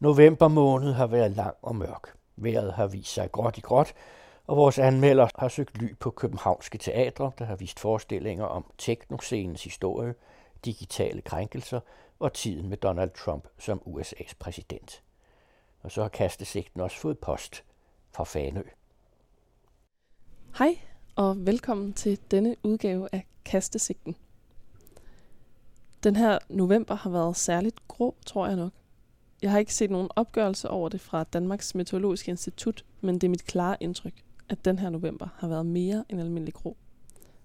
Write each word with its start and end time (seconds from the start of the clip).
November 0.00 0.48
måned 0.48 0.92
har 0.92 1.06
været 1.06 1.30
lang 1.30 1.56
og 1.62 1.76
mørk. 1.76 2.16
Vejret 2.36 2.72
har 2.72 2.86
vist 2.86 3.14
sig 3.14 3.32
gråt 3.32 3.58
i 3.58 3.60
gråt, 3.60 3.94
og 4.46 4.56
vores 4.56 4.78
anmelder 4.78 5.28
har 5.38 5.48
søgt 5.48 5.78
ly 5.78 5.96
på 6.00 6.10
københavnske 6.10 6.78
teatre, 6.78 7.32
der 7.38 7.44
har 7.44 7.56
vist 7.56 7.80
forestillinger 7.80 8.44
om 8.44 8.72
teknoscenens 8.78 9.64
historie, 9.64 10.14
digitale 10.64 11.20
krænkelser 11.20 11.80
og 12.18 12.32
tiden 12.32 12.68
med 12.68 12.76
Donald 12.76 13.10
Trump 13.10 13.48
som 13.58 13.82
USA's 13.86 14.32
præsident. 14.38 15.02
Og 15.82 15.90
så 15.90 16.02
har 16.02 16.08
kastesigten 16.08 16.80
også 16.80 16.96
fået 16.96 17.18
post 17.18 17.64
fra 18.12 18.24
Fanø. 18.24 18.62
Hej 20.58 20.78
og 21.16 21.46
velkommen 21.46 21.92
til 21.92 22.18
denne 22.30 22.56
udgave 22.62 23.08
af 23.12 23.26
Kastesigten. 23.44 24.16
Den 26.02 26.16
her 26.16 26.38
november 26.48 26.94
har 26.94 27.10
været 27.10 27.36
særligt 27.36 27.88
grå, 27.88 28.14
tror 28.26 28.46
jeg 28.46 28.56
nok. 28.56 28.72
Jeg 29.42 29.50
har 29.50 29.58
ikke 29.58 29.74
set 29.74 29.90
nogen 29.90 30.08
opgørelse 30.16 30.70
over 30.70 30.88
det 30.88 31.00
fra 31.00 31.24
Danmarks 31.24 31.74
Meteorologiske 31.74 32.30
Institut, 32.30 32.84
men 33.00 33.14
det 33.14 33.24
er 33.24 33.28
mit 33.28 33.44
klare 33.44 33.76
indtryk, 33.80 34.24
at 34.48 34.64
den 34.64 34.78
her 34.78 34.90
november 34.90 35.28
har 35.36 35.48
været 35.48 35.66
mere 35.66 36.04
end 36.08 36.20
almindelig 36.20 36.54
grå. 36.54 36.76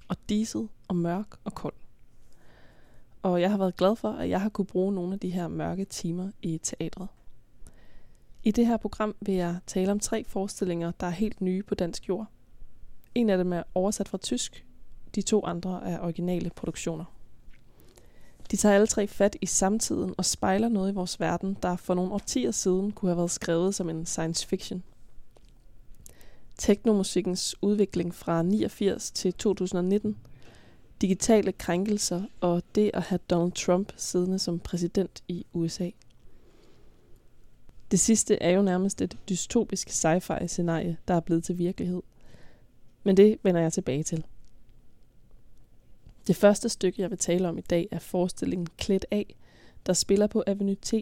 Og 0.08 0.16
diset 0.30 0.70
og 0.88 0.96
mørk 0.96 1.28
og 1.44 1.54
kold. 1.54 1.74
Og 3.22 3.42
jeg 3.42 3.52
har 3.52 3.58
været 3.58 3.76
glad 3.76 3.96
for, 3.96 4.10
at 4.10 4.30
jeg 4.30 4.42
har 4.42 4.50
kunne 4.50 4.66
bruge 4.66 4.94
nogle 4.94 5.14
af 5.14 5.20
de 5.20 5.30
her 5.30 5.48
mørke 5.48 5.86
timer 5.86 6.32
i 6.42 6.58
teatret. 6.58 7.08
I 8.44 8.52
det 8.52 8.68
her 8.68 8.78
program 8.78 9.16
vil 9.22 9.36
jeg 9.36 9.58
tale 9.68 9.92
om 9.92 10.00
tre 10.00 10.24
forestillinger, 10.24 10.92
der 10.92 11.08
er 11.08 11.12
helt 11.12 11.42
nye 11.42 11.64
på 11.64 11.76
dansk 11.76 12.10
jord. 12.10 12.28
En 13.16 13.30
af 13.30 13.38
dem 13.38 13.54
er 13.54 13.64
oversat 13.76 14.08
fra 14.08 14.18
tysk, 14.18 14.66
de 15.16 15.22
to 15.22 15.46
andre 15.46 15.90
er 15.90 16.00
originale 16.00 16.50
produktioner. 16.50 17.13
De 18.54 18.58
tager 18.58 18.76
alle 18.76 18.88
tre 18.88 19.08
fat 19.08 19.36
i 19.42 19.46
samtiden 19.46 20.16
og 20.18 20.26
spejler 20.26 20.70
noget 20.70 20.92
i 20.92 20.96
vores 20.96 21.20
verden, 21.20 21.58
der 21.62 21.76
for 21.76 21.94
nogle 21.94 22.12
årtier 22.12 22.52
siden 22.52 22.92
kunne 22.92 23.10
have 23.10 23.18
været 23.18 23.32
skrevet 23.32 23.76
som 23.76 23.90
en 23.90 24.06
science 24.06 24.48
fiction. 24.48 24.84
Teknomusikkens 26.58 27.56
udvikling 27.62 28.16
fra 28.16 28.44
89 28.44 29.12
til 29.12 29.34
2019, 29.34 30.18
digitale 31.02 31.52
krænkelser 31.52 32.24
og 32.42 32.64
det 32.76 32.92
at 32.94 33.02
have 33.02 33.20
Donald 33.30 33.52
Trump 33.52 33.94
siddende 33.98 34.40
som 34.40 34.60
præsident 34.60 35.24
i 35.28 35.46
USA. 35.54 35.90
Det 37.92 38.00
sidste 38.00 38.44
er 38.44 38.50
jo 38.50 38.62
nærmest 38.62 39.02
et 39.02 39.18
dystopisk 39.30 39.90
sci-fi 39.90 40.48
scenarie, 40.48 40.98
der 41.08 41.14
er 41.14 41.20
blevet 41.20 41.44
til 41.44 41.58
virkelighed. 41.58 42.02
Men 43.04 43.18
det 43.18 43.38
vender 43.44 43.62
jeg 43.62 43.74
tilbage 43.74 44.04
til. 44.04 44.26
Det 46.28 46.36
første 46.36 46.70
stykke, 46.70 47.02
jeg 47.02 47.10
vil 47.10 47.18
tale 47.18 47.50
om 47.50 47.58
i 47.58 47.62
dag, 47.62 47.88
er 47.92 48.00
forestillingen 48.00 48.68
Klædt 48.78 49.06
af, 49.12 49.36
der 49.86 49.94
spiller 49.94 50.28
på 50.28 50.44
Avenue 50.48 50.76
T. 50.76 50.94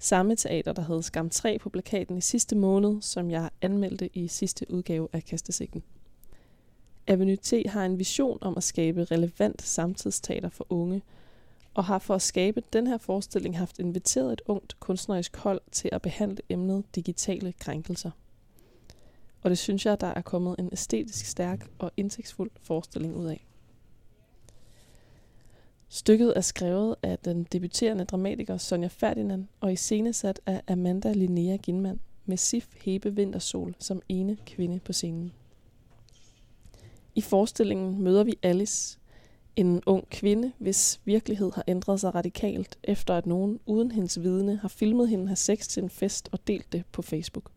Samme 0.00 0.36
teater, 0.36 0.72
der 0.72 0.82
havde 0.82 1.02
Skam 1.02 1.30
3 1.30 1.58
på 1.58 1.70
plakaten 1.70 2.18
i 2.18 2.20
sidste 2.20 2.56
måned, 2.56 3.02
som 3.02 3.30
jeg 3.30 3.50
anmeldte 3.62 4.10
i 4.16 4.28
sidste 4.28 4.70
udgave 4.70 5.08
af 5.12 5.24
Kastesikken. 5.24 5.82
Avenue 7.06 7.36
T 7.36 7.52
har 7.66 7.84
en 7.84 7.98
vision 7.98 8.38
om 8.40 8.56
at 8.56 8.62
skabe 8.62 9.04
relevant 9.04 9.62
samtidsteater 9.62 10.48
for 10.48 10.66
unge, 10.68 11.02
og 11.74 11.84
har 11.84 11.98
for 11.98 12.14
at 12.14 12.22
skabe 12.22 12.62
den 12.72 12.86
her 12.86 12.98
forestilling 12.98 13.58
haft 13.58 13.78
inviteret 13.78 14.32
et 14.32 14.42
ungt 14.46 14.80
kunstnerisk 14.80 15.36
hold 15.36 15.60
til 15.72 15.88
at 15.92 16.02
behandle 16.02 16.42
emnet 16.48 16.84
digitale 16.94 17.52
krænkelser. 17.52 18.10
Og 19.42 19.50
det 19.50 19.58
synes 19.58 19.86
jeg, 19.86 20.00
der 20.00 20.06
er 20.06 20.22
kommet 20.22 20.56
en 20.58 20.68
æstetisk 20.72 21.26
stærk 21.26 21.70
og 21.78 21.92
indsigtsfuld 21.96 22.50
forestilling 22.62 23.16
ud 23.16 23.26
af. 23.26 23.46
Stykket 25.94 26.32
er 26.36 26.40
skrevet 26.40 26.96
af 27.02 27.18
den 27.18 27.44
debuterende 27.44 28.04
dramatiker 28.04 28.56
Sonja 28.56 28.88
Ferdinand 28.88 29.46
og 29.60 29.72
iscenesat 29.72 30.40
af 30.46 30.62
Amanda 30.68 31.12
Linnea 31.12 31.56
Ginman 31.56 32.00
med 32.24 32.36
Sif 32.36 32.68
Hebe 32.84 33.14
Vintersol 33.14 33.74
som 33.78 34.02
ene 34.08 34.36
kvinde 34.46 34.80
på 34.80 34.92
scenen. 34.92 35.32
I 37.14 37.20
forestillingen 37.20 38.02
møder 38.02 38.24
vi 38.24 38.38
Alice, 38.42 38.98
en 39.56 39.82
ung 39.86 40.10
kvinde, 40.10 40.52
hvis 40.58 41.00
virkelighed 41.04 41.52
har 41.54 41.64
ændret 41.68 42.00
sig 42.00 42.14
radikalt, 42.14 42.78
efter 42.84 43.14
at 43.14 43.26
nogen 43.26 43.60
uden 43.66 43.90
hendes 43.90 44.22
vidne 44.22 44.56
har 44.56 44.68
filmet 44.68 45.08
hende 45.08 45.26
have 45.26 45.36
sex 45.36 45.68
til 45.68 45.82
en 45.82 45.90
fest 45.90 46.28
og 46.32 46.38
delt 46.46 46.72
det 46.72 46.84
på 46.92 47.02
Facebook. 47.02 47.50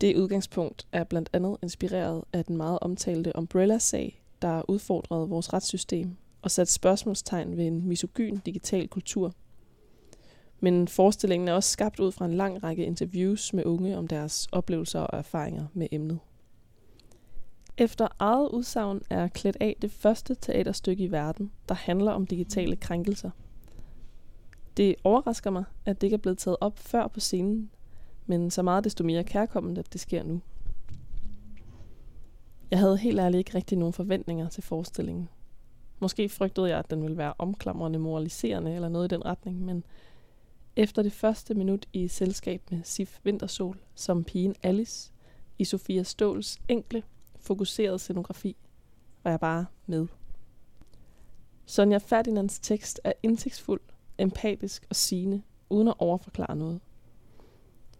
Det 0.00 0.16
udgangspunkt 0.16 0.86
er 0.92 1.04
blandt 1.04 1.30
andet 1.32 1.56
inspireret 1.62 2.24
af 2.32 2.44
den 2.44 2.56
meget 2.56 2.78
omtalte 2.80 3.36
Umbrella-sag, 3.36 4.22
der 4.42 4.62
udfordrede 4.68 5.28
vores 5.28 5.52
retssystem 5.52 6.16
og 6.42 6.50
sat 6.50 6.68
spørgsmålstegn 6.68 7.56
ved 7.56 7.66
en 7.66 7.88
misogyn 7.88 8.38
digital 8.46 8.88
kultur. 8.88 9.32
Men 10.60 10.88
forestillingen 10.88 11.48
er 11.48 11.52
også 11.52 11.70
skabt 11.70 12.00
ud 12.00 12.12
fra 12.12 12.24
en 12.24 12.34
lang 12.34 12.62
række 12.62 12.84
interviews 12.84 13.52
med 13.52 13.64
unge 13.64 13.98
om 13.98 14.08
deres 14.08 14.48
oplevelser 14.52 15.00
og 15.00 15.18
erfaringer 15.18 15.66
med 15.74 15.88
emnet. 15.92 16.18
Efter 17.78 18.08
eget 18.18 18.48
udsagn 18.48 19.02
er 19.10 19.28
Klædt 19.28 19.56
af 19.60 19.76
det 19.82 19.90
første 19.90 20.34
teaterstykke 20.34 21.04
i 21.04 21.10
verden, 21.10 21.52
der 21.68 21.74
handler 21.74 22.12
om 22.12 22.26
digitale 22.26 22.76
krænkelser. 22.76 23.30
Det 24.76 24.94
overrasker 25.04 25.50
mig, 25.50 25.64
at 25.84 26.00
det 26.00 26.06
ikke 26.06 26.14
er 26.14 26.18
blevet 26.18 26.38
taget 26.38 26.56
op 26.60 26.78
før 26.78 27.08
på 27.08 27.20
scenen, 27.20 27.70
men 28.26 28.50
så 28.50 28.62
meget 28.62 28.84
desto 28.84 29.04
mere 29.04 29.24
kærkomment, 29.24 29.78
at 29.78 29.92
det 29.92 30.00
sker 30.00 30.22
nu. 30.22 30.40
Jeg 32.70 32.78
havde 32.78 32.98
helt 32.98 33.20
ærligt 33.20 33.38
ikke 33.38 33.54
rigtig 33.54 33.78
nogen 33.78 33.92
forventninger 33.92 34.48
til 34.48 34.62
forestillingen. 34.62 35.28
Måske 35.98 36.28
frygtede 36.28 36.68
jeg, 36.68 36.78
at 36.78 36.90
den 36.90 37.02
ville 37.02 37.16
være 37.16 37.34
omklamrende 37.38 37.98
moraliserende 37.98 38.74
eller 38.74 38.88
noget 38.88 39.12
i 39.12 39.14
den 39.14 39.24
retning, 39.24 39.64
men 39.64 39.84
efter 40.76 41.02
det 41.02 41.12
første 41.12 41.54
minut 41.54 41.86
i 41.92 42.08
selskab 42.08 42.62
med 42.70 42.80
Sif 42.84 43.20
Vintersol 43.24 43.78
som 43.94 44.24
pigen 44.24 44.54
Alice 44.62 45.12
i 45.58 45.64
Sofia 45.64 46.02
Ståls 46.02 46.58
enkle, 46.68 47.02
fokuserede 47.40 47.98
scenografi, 47.98 48.56
var 49.24 49.30
jeg 49.30 49.40
bare 49.40 49.66
med. 49.86 50.06
Sonja 51.66 51.98
Ferdinands 51.98 52.58
tekst 52.58 53.00
er 53.04 53.12
indsigtsfuld, 53.22 53.80
empatisk 54.18 54.86
og 54.90 54.96
sigende, 54.96 55.42
uden 55.70 55.88
at 55.88 55.94
overforklare 55.98 56.56
noget. 56.56 56.80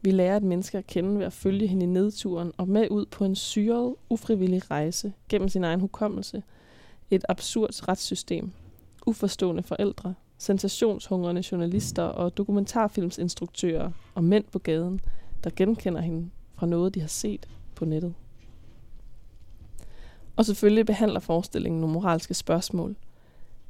Vi 0.00 0.10
lærer 0.10 0.36
et 0.36 0.42
menneske 0.42 0.78
at 0.78 0.86
kende 0.86 1.18
ved 1.18 1.26
at 1.26 1.32
følge 1.32 1.66
hende 1.66 1.84
i 1.84 1.86
nedturen 1.86 2.52
og 2.56 2.68
med 2.68 2.90
ud 2.90 3.06
på 3.06 3.24
en 3.24 3.34
syret, 3.34 3.94
ufrivillig 4.10 4.70
rejse 4.70 5.12
gennem 5.28 5.48
sin 5.48 5.64
egen 5.64 5.80
hukommelse– 5.80 6.42
et 7.10 7.24
absurd 7.28 7.88
retssystem, 7.88 8.52
uforstående 9.06 9.62
forældre, 9.62 10.14
sensationshungrende 10.38 11.42
journalister 11.52 12.02
og 12.02 12.36
dokumentarfilmsinstruktører 12.36 13.90
og 14.14 14.24
mænd 14.24 14.44
på 14.52 14.58
gaden, 14.58 15.00
der 15.44 15.50
genkender 15.56 16.00
hende 16.00 16.30
fra 16.54 16.66
noget, 16.66 16.94
de 16.94 17.00
har 17.00 17.08
set 17.08 17.48
på 17.74 17.84
nettet. 17.84 18.14
Og 20.36 20.44
selvfølgelig 20.44 20.86
behandler 20.86 21.20
forestillingen 21.20 21.80
nogle 21.80 21.94
moralske 21.94 22.34
spørgsmål, 22.34 22.96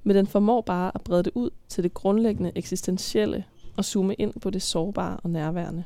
men 0.02 0.16
den 0.16 0.26
formår 0.26 0.60
bare 0.60 0.92
at 0.94 1.00
brede 1.00 1.22
det 1.22 1.32
ud 1.34 1.50
til 1.68 1.84
det 1.84 1.94
grundlæggende 1.94 2.52
eksistentielle 2.54 3.44
og 3.76 3.84
zoome 3.84 4.14
ind 4.14 4.40
på 4.40 4.50
det 4.50 4.62
sårbare 4.62 5.16
og 5.16 5.30
nærværende. 5.30 5.84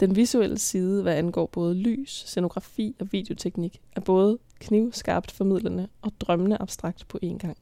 Den 0.00 0.16
visuelle 0.16 0.58
side, 0.58 1.02
hvad 1.02 1.14
angår 1.14 1.46
både 1.46 1.74
lys, 1.74 2.10
scenografi 2.10 2.96
og 3.00 3.12
videoteknik, 3.12 3.80
er 3.92 4.00
både 4.00 4.38
knivskarpt 4.60 5.30
formidlende 5.30 5.88
og 6.02 6.12
drømmende 6.20 6.56
abstrakt 6.60 7.08
på 7.08 7.18
én 7.24 7.38
gang. 7.38 7.56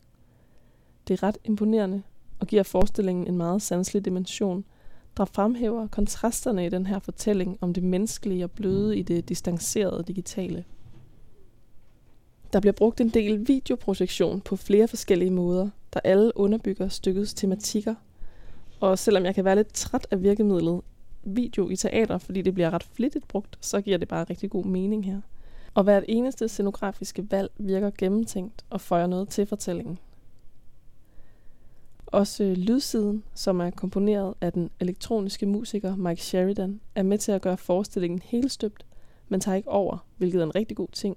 Det 1.09 1.15
er 1.15 1.23
ret 1.23 1.39
imponerende 1.45 2.03
og 2.41 2.47
giver 2.47 2.63
forestillingen 2.63 3.27
en 3.27 3.37
meget 3.37 3.63
sanselig 3.63 4.05
dimension, 4.05 4.65
der 5.17 5.25
fremhæver 5.25 5.87
kontrasterne 5.87 6.67
i 6.67 6.69
den 6.69 6.87
her 6.87 6.99
fortælling 6.99 7.59
om 7.61 7.75
det 7.75 7.83
menneskelige 7.83 8.45
og 8.45 8.51
bløde 8.51 8.99
i 8.99 9.03
det 9.03 9.29
distancerede 9.29 10.05
digitale. 10.07 10.65
Der 12.53 12.61
bliver 12.61 12.73
brugt 12.73 13.01
en 13.01 13.09
del 13.09 13.49
videoprojektion 13.49 14.41
på 14.41 14.57
flere 14.57 14.89
forskellige 14.89 15.31
måder, 15.31 15.71
der 15.93 16.01
alle 16.05 16.33
underbygger 16.35 16.89
stykkets 16.89 17.35
tematikker. 17.35 17.95
Og 18.81 18.99
selvom 18.99 19.25
jeg 19.25 19.35
kan 19.35 19.45
være 19.45 19.57
lidt 19.57 19.75
træt 19.75 20.07
af 20.11 20.23
virkemidlet 20.23 20.81
video 21.23 21.69
i 21.69 21.77
teater, 21.77 22.19
fordi 22.19 22.43
det 22.43 22.55
bliver 22.55 22.71
ret 22.71 22.83
flittigt 22.83 23.29
brugt, 23.29 23.59
så 23.61 23.81
giver 23.81 23.99
det 23.99 24.09
bare 24.09 24.25
rigtig 24.25 24.51
god 24.51 24.65
mening 24.65 25.05
her. 25.05 25.21
Og 25.79 25.85
hvert 25.85 26.05
eneste 26.09 26.49
scenografiske 26.49 27.31
valg 27.31 27.51
virker 27.59 27.91
gennemtænkt 27.99 28.65
og 28.71 28.81
føjer 28.81 29.07
noget 29.07 29.29
til 29.29 29.47
fortællingen. 29.47 29.99
Også 32.07 32.55
lydsiden, 32.57 33.25
som 33.35 33.61
er 33.61 33.71
komponeret 33.71 34.35
af 34.41 34.53
den 34.53 34.71
elektroniske 34.81 35.47
musiker 35.47 35.97
Mike 35.97 36.23
Sheridan, 36.23 36.81
er 36.95 37.03
med 37.03 37.19
til 37.19 37.33
at 37.33 37.43
gøre 37.43 37.57
forestillingen 37.57 38.23
helt 38.25 38.53
støbt, 38.53 38.87
men 39.29 39.41
tager 39.41 39.57
ikke 39.57 39.69
over, 39.69 39.99
hvilket 40.17 40.41
er 40.41 40.45
en 40.45 40.55
rigtig 40.55 40.77
god 40.77 40.89
ting, 40.93 41.17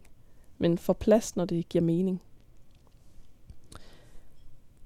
men 0.58 0.78
får 0.78 0.94
plads, 0.94 1.36
når 1.36 1.46
det 1.46 1.70
giver 1.70 1.84
mening. 1.84 2.22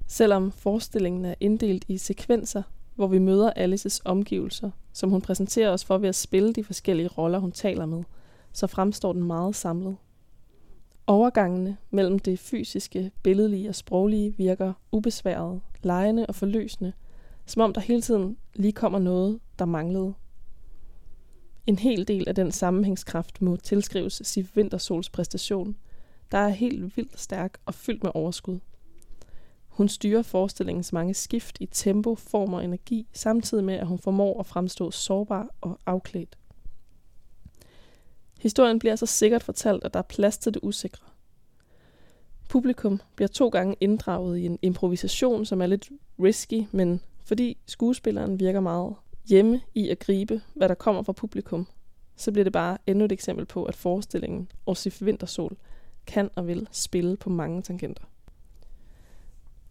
Selvom 0.07 0.51
forestillingen 0.51 1.25
er 1.25 1.35
inddelt 1.39 1.85
i 1.87 1.97
sekvenser, 1.97 2.63
hvor 2.95 3.07
vi 3.07 3.19
møder 3.19 3.51
Alices 3.51 4.01
omgivelser, 4.05 4.71
som 4.93 5.09
hun 5.09 5.21
præsenterer 5.21 5.69
os 5.69 5.85
for 5.85 5.97
ved 5.97 6.09
at 6.09 6.15
spille 6.15 6.53
de 6.53 6.63
forskellige 6.63 7.07
roller, 7.07 7.39
hun 7.39 7.51
taler 7.51 7.85
med, 7.85 8.03
så 8.55 8.67
fremstår 8.67 9.13
den 9.13 9.23
meget 9.23 9.55
samlet. 9.55 9.97
Overgangene 11.07 11.77
mellem 11.89 12.19
det 12.19 12.39
fysiske, 12.39 13.11
billedlige 13.23 13.69
og 13.69 13.75
sproglige 13.75 14.37
virker 14.37 14.73
ubesværet, 14.91 15.61
lejende 15.83 16.25
og 16.25 16.35
forløsende, 16.35 16.93
Som 17.45 17.61
om 17.61 17.73
der 17.73 17.81
hele 17.81 18.01
tiden 18.01 18.37
lige 18.53 18.71
kommer 18.71 18.99
noget, 18.99 19.39
der 19.59 19.65
manglede. 19.65 20.13
En 21.67 21.79
hel 21.79 22.07
del 22.07 22.27
af 22.27 22.35
den 22.35 22.51
sammenhængskraft 22.51 23.41
må 23.41 23.55
tilskrives 23.55 24.21
Sif 24.23 24.57
Wintersols 24.57 25.09
præstation, 25.09 25.75
der 26.31 26.37
er 26.37 26.49
helt 26.49 26.97
vildt 26.97 27.19
stærk 27.19 27.57
og 27.65 27.73
fyldt 27.73 28.03
med 28.03 28.11
overskud. 28.13 28.59
Hun 29.67 29.87
styrer 29.87 30.21
forestillingens 30.21 30.93
mange 30.93 31.13
skift 31.13 31.57
i 31.59 31.65
tempo, 31.65 32.15
form 32.15 32.53
og 32.53 32.63
energi, 32.63 33.07
samtidig 33.13 33.63
med 33.63 33.75
at 33.75 33.87
hun 33.87 33.99
formår 33.99 34.39
at 34.39 34.45
fremstå 34.45 34.91
sårbar 34.91 35.47
og 35.61 35.79
afklædt. 35.85 36.37
Historien 38.41 38.79
bliver 38.79 38.95
så 38.95 39.05
sikkert 39.05 39.43
fortalt, 39.43 39.83
at 39.83 39.93
der 39.93 39.99
er 39.99 40.03
plads 40.03 40.37
til 40.37 40.53
det 40.53 40.59
usikre. 40.63 41.05
Publikum 42.49 43.01
bliver 43.15 43.27
to 43.27 43.49
gange 43.49 43.75
inddraget 43.79 44.37
i 44.37 44.45
en 44.45 44.59
improvisation, 44.61 45.45
som 45.45 45.61
er 45.61 45.65
lidt 45.65 45.89
risky, 46.19 46.63
men 46.71 47.01
fordi 47.25 47.57
skuespilleren 47.65 48.39
virker 48.39 48.59
meget 48.59 48.95
hjemme 49.29 49.61
i 49.73 49.89
at 49.89 49.99
gribe, 49.99 50.41
hvad 50.53 50.69
der 50.69 50.75
kommer 50.75 51.03
fra 51.03 51.13
publikum, 51.13 51.67
så 52.15 52.31
bliver 52.31 52.43
det 52.43 52.53
bare 52.53 52.77
endnu 52.87 53.05
et 53.05 53.11
eksempel 53.11 53.45
på, 53.45 53.65
at 53.65 53.75
forestillingen 53.75 54.51
Orsif 54.65 55.01
Vintersol 55.01 55.57
kan 56.05 56.29
og 56.35 56.47
vil 56.47 56.67
spille 56.71 57.17
på 57.17 57.29
mange 57.29 57.61
tangenter. 57.61 58.03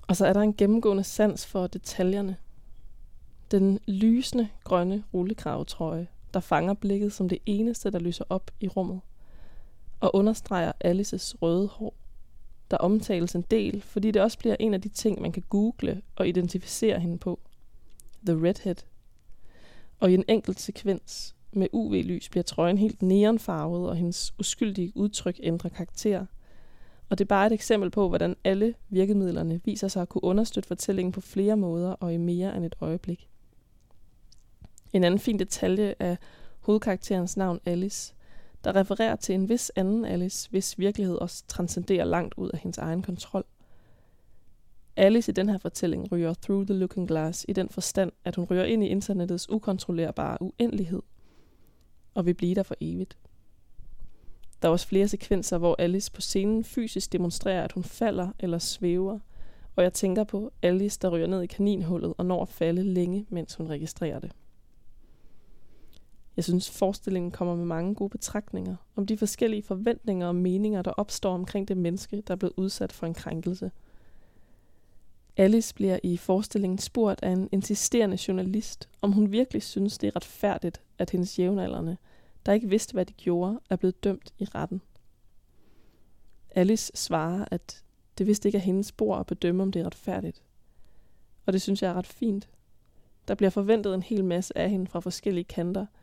Og 0.09 0.17
så 0.17 0.27
er 0.27 0.33
der 0.33 0.41
en 0.41 0.55
gennemgående 0.55 1.05
sans 1.05 1.47
for 1.47 1.67
detaljerne. 1.67 2.37
Den 3.51 3.81
lysende 3.87 4.49
grønne 4.65 5.05
rullekravetrøje, 5.15 6.09
der 6.35 6.41
fanger 6.41 6.75
blikket 6.75 7.13
som 7.13 7.29
det 7.29 7.39
eneste, 7.47 7.91
der 7.91 7.99
lyser 7.99 8.25
op 8.29 8.51
i 8.61 8.69
rummet, 8.69 9.01
og 10.01 10.17
understreger 10.17 10.73
Alices 10.81 11.43
røde 11.43 11.69
hår, 11.69 11.95
der 12.71 12.77
omtales 12.77 13.35
en 13.35 13.45
del, 13.51 13.83
fordi 13.83 14.11
det 14.11 14.23
også 14.23 14.39
bliver 14.39 14.57
en 14.61 14.75
af 14.75 14.81
de 14.81 14.89
ting, 14.89 15.21
man 15.21 15.33
kan 15.33 15.43
google 15.49 16.03
og 16.17 16.29
identificere 16.29 17.01
hende 17.01 17.19
på. 17.19 17.41
The 18.27 18.49
Redhead. 18.49 18.77
Og 20.01 20.11
i 20.11 20.15
en 20.15 20.25
enkelt 20.29 20.61
sekvens 20.61 21.35
med 21.53 21.69
UV-lys 21.73 22.29
bliver 22.29 22.43
trøjen 22.43 22.79
helt 22.79 23.03
neonfarvet, 23.03 23.89
og 23.89 23.97
hendes 23.97 24.35
uskyldige 24.39 24.93
udtryk 24.95 25.41
ændrer 25.43 25.71
karakter. 25.71 26.27
Og 27.09 27.19
det 27.19 27.25
er 27.25 27.29
bare 27.29 27.47
et 27.47 27.53
eksempel 27.53 27.91
på, 27.91 28.09
hvordan 28.09 28.37
alle 28.45 28.75
virkemidlerne 28.89 29.61
viser 29.65 29.89
sig 29.89 30.03
at 30.03 30.09
kunne 30.09 30.25
understøtte 30.25 30.67
fortællingen 30.67 31.13
på 31.13 31.21
flere 31.21 31.57
måder 31.57 31.91
og 31.91 32.15
i 32.15 32.17
mere 32.17 32.57
end 32.57 32.65
et 32.65 32.75
øjeblik. 32.81 33.29
En 34.95 35.05
anden 35.05 35.21
fin 35.21 35.39
detalje 35.39 35.95
er 35.99 36.17
hovedkarakterens 36.61 37.37
navn 37.37 37.61
Alice, 37.67 38.15
der 38.65 38.77
refererer 38.77 39.17
til 39.17 39.35
en 39.35 39.49
vis 39.49 39.73
anden 39.77 40.05
Alice, 40.05 40.51
hvis 40.51 40.79
virkelighed 40.79 41.17
også 41.17 41.45
transcenderer 41.49 42.05
langt 42.05 42.35
ud 42.37 42.51
af 42.51 42.59
hendes 42.59 42.79
egen 42.79 43.03
kontrol. 43.03 43.45
Alice 44.97 45.33
i 45.33 45.35
den 45.35 45.49
her 45.49 45.59
fortælling 45.59 46.13
ryger 46.13 46.35
through 46.35 46.67
the 46.67 46.75
looking 46.75 47.09
glass 47.09 47.47
i 47.49 47.53
den 47.53 47.69
forstand, 47.69 48.13
at 48.25 48.37
hun 48.37 48.45
ryger 48.45 48.65
ind 48.65 48.85
i 48.85 48.89
internettets 48.89 49.51
ukontrollerbare 49.51 50.43
uendelighed 50.43 51.03
og 52.15 52.27
vil 52.27 52.35
blive 52.35 52.55
der 52.55 52.63
for 52.63 52.77
evigt. 52.81 53.19
Der 54.63 54.69
er 54.69 54.73
også 54.73 54.89
flere 54.89 55.09
sekvenser, 55.09 55.59
hvor 55.59 55.77
Alice 55.79 56.13
på 56.13 56.21
scenen 56.21 56.65
fysisk 56.65 57.13
demonstrerer, 57.13 57.65
at 57.65 57.73
hun 57.73 57.85
falder 57.85 58.29
eller 58.39 58.59
svæver, 58.59 59.19
og 59.77 59.83
jeg 59.83 59.93
tænker 59.93 60.25
på 60.25 60.53
Alice, 60.63 60.99
der 61.03 61.09
ryger 61.09 61.27
ned 61.27 61.43
i 61.43 61.47
kaninhullet 61.47 62.15
og 62.19 62.27
når 62.27 62.43
at 62.43 62.49
falde 62.49 62.83
længe, 62.83 63.27
mens 63.29 63.55
hun 63.55 63.69
registrerer 63.69 64.19
det. 64.19 64.33
Jeg 66.37 66.45
synes, 66.45 66.71
forestillingen 66.71 67.31
kommer 67.31 67.57
med 67.57 67.65
mange 67.65 67.95
gode 67.95 68.11
betragtninger 68.11 68.77
om 68.97 69.07
de 69.07 69.17
forskellige 69.17 69.63
forventninger 69.63 70.27
og 70.27 70.37
meninger, 70.37 70.83
der 70.83 70.91
opstår 70.91 71.35
omkring 71.35 71.69
det 71.69 71.77
menneske, 71.77 72.23
der 72.27 72.35
er 72.35 72.39
blevet 72.39 72.55
udsat 72.57 72.93
for 72.93 73.07
en 73.07 73.15
krænkelse. 73.15 73.71
Alice 75.37 75.75
bliver 75.75 75.99
i 76.03 76.17
forestillingen 76.17 76.79
spurgt 76.79 77.23
af 77.23 77.31
en 77.31 77.49
insisterende 77.53 78.19
journalist, 78.29 78.89
om 79.03 79.13
hun 79.13 79.33
virkelig 79.33 79.63
synes, 79.63 79.99
det 79.99 80.07
er 80.07 80.17
retfærdigt, 80.17 80.83
at 80.99 81.11
hendes 81.11 81.39
jævnaldrende, 81.39 81.97
der 82.47 82.53
ikke 82.53 82.69
vidste, 82.69 82.93
hvad 82.93 83.07
de 83.07 83.13
gjorde, 83.13 83.61
er 83.71 83.77
blevet 83.77 84.05
dømt 84.05 84.35
i 84.39 84.45
retten. 84.45 84.83
Alice 86.51 86.93
svarer, 86.95 87.45
at 87.51 87.83
det 88.19 88.27
vist 88.27 88.45
ikke 88.45 88.59
er 88.59 88.63
hendes 88.63 88.87
spor 88.87 89.17
at 89.17 89.27
bedømme, 89.27 89.63
om 89.63 89.73
det 89.73 89.81
er 89.81 89.87
retfærdigt. 89.87 90.43
Og 91.47 91.53
det 91.53 91.63
synes 91.63 91.83
jeg 91.83 91.91
er 91.91 91.95
ret 91.95 92.07
fint. 92.07 92.49
Der 93.29 93.35
bliver 93.35 93.51
forventet 93.51 93.95
en 93.95 94.03
hel 94.03 94.25
masse 94.25 94.59
af 94.59 94.71
hende 94.71 94.87
fra 94.87 95.01
forskellige 95.01 95.45
kanter– 95.45 95.87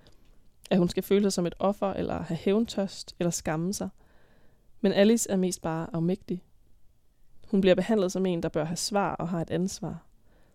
at 0.71 0.77
hun 0.77 0.89
skal 0.89 1.03
føle 1.03 1.23
sig 1.23 1.33
som 1.33 1.45
et 1.45 1.55
offer, 1.59 1.93
eller 1.93 2.21
have 2.21 2.37
hævntørst, 2.37 3.15
eller 3.19 3.31
skamme 3.31 3.73
sig. 3.73 3.89
Men 4.81 4.91
Alice 4.91 5.31
er 5.31 5.37
mest 5.37 5.61
bare 5.61 5.87
afmægtig. 5.93 6.43
Hun 7.47 7.61
bliver 7.61 7.75
behandlet 7.75 8.11
som 8.11 8.25
en, 8.25 8.43
der 8.43 8.49
bør 8.49 8.63
have 8.63 8.77
svar 8.77 9.15
og 9.15 9.29
har 9.29 9.41
et 9.41 9.51
ansvar. 9.51 10.05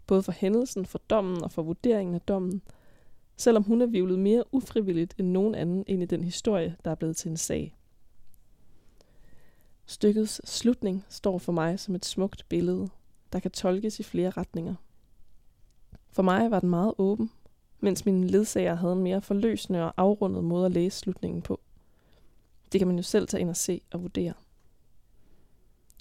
Både 0.06 0.22
for 0.22 0.32
hændelsen, 0.32 0.86
for 0.86 0.98
dommen 0.98 1.44
og 1.44 1.52
for 1.52 1.62
vurderingen 1.62 2.14
af 2.14 2.20
dommen. 2.20 2.62
Selvom 3.36 3.62
hun 3.62 3.82
er 3.82 3.86
vivlet 3.86 4.18
mere 4.18 4.54
ufrivilligt 4.54 5.14
end 5.18 5.28
nogen 5.28 5.54
anden 5.54 5.84
ind 5.86 6.02
i 6.02 6.06
den 6.06 6.24
historie, 6.24 6.76
der 6.84 6.90
er 6.90 6.94
blevet 6.94 7.16
til 7.16 7.30
en 7.30 7.36
sag. 7.36 7.76
Stykkets 9.86 10.50
slutning 10.50 11.04
står 11.08 11.38
for 11.38 11.52
mig 11.52 11.80
som 11.80 11.94
et 11.94 12.04
smukt 12.04 12.48
billede, 12.48 12.88
der 13.32 13.40
kan 13.40 13.50
tolkes 13.50 14.00
i 14.00 14.02
flere 14.02 14.30
retninger. 14.30 14.74
For 16.10 16.22
mig 16.22 16.50
var 16.50 16.60
den 16.60 16.70
meget 16.70 16.94
åben 16.98 17.30
mens 17.80 18.06
min 18.06 18.24
ledsager 18.24 18.74
havde 18.74 18.92
en 18.92 19.02
mere 19.02 19.22
forløsende 19.22 19.84
og 19.84 19.94
afrundet 19.96 20.44
måde 20.44 20.66
at 20.66 20.72
læse 20.72 20.98
slutningen 20.98 21.42
på. 21.42 21.60
Det 22.72 22.80
kan 22.80 22.88
man 22.88 22.96
jo 22.96 23.02
selv 23.02 23.28
tage 23.28 23.40
ind 23.40 23.50
og 23.50 23.56
se 23.56 23.80
og 23.92 24.02
vurdere. 24.02 24.32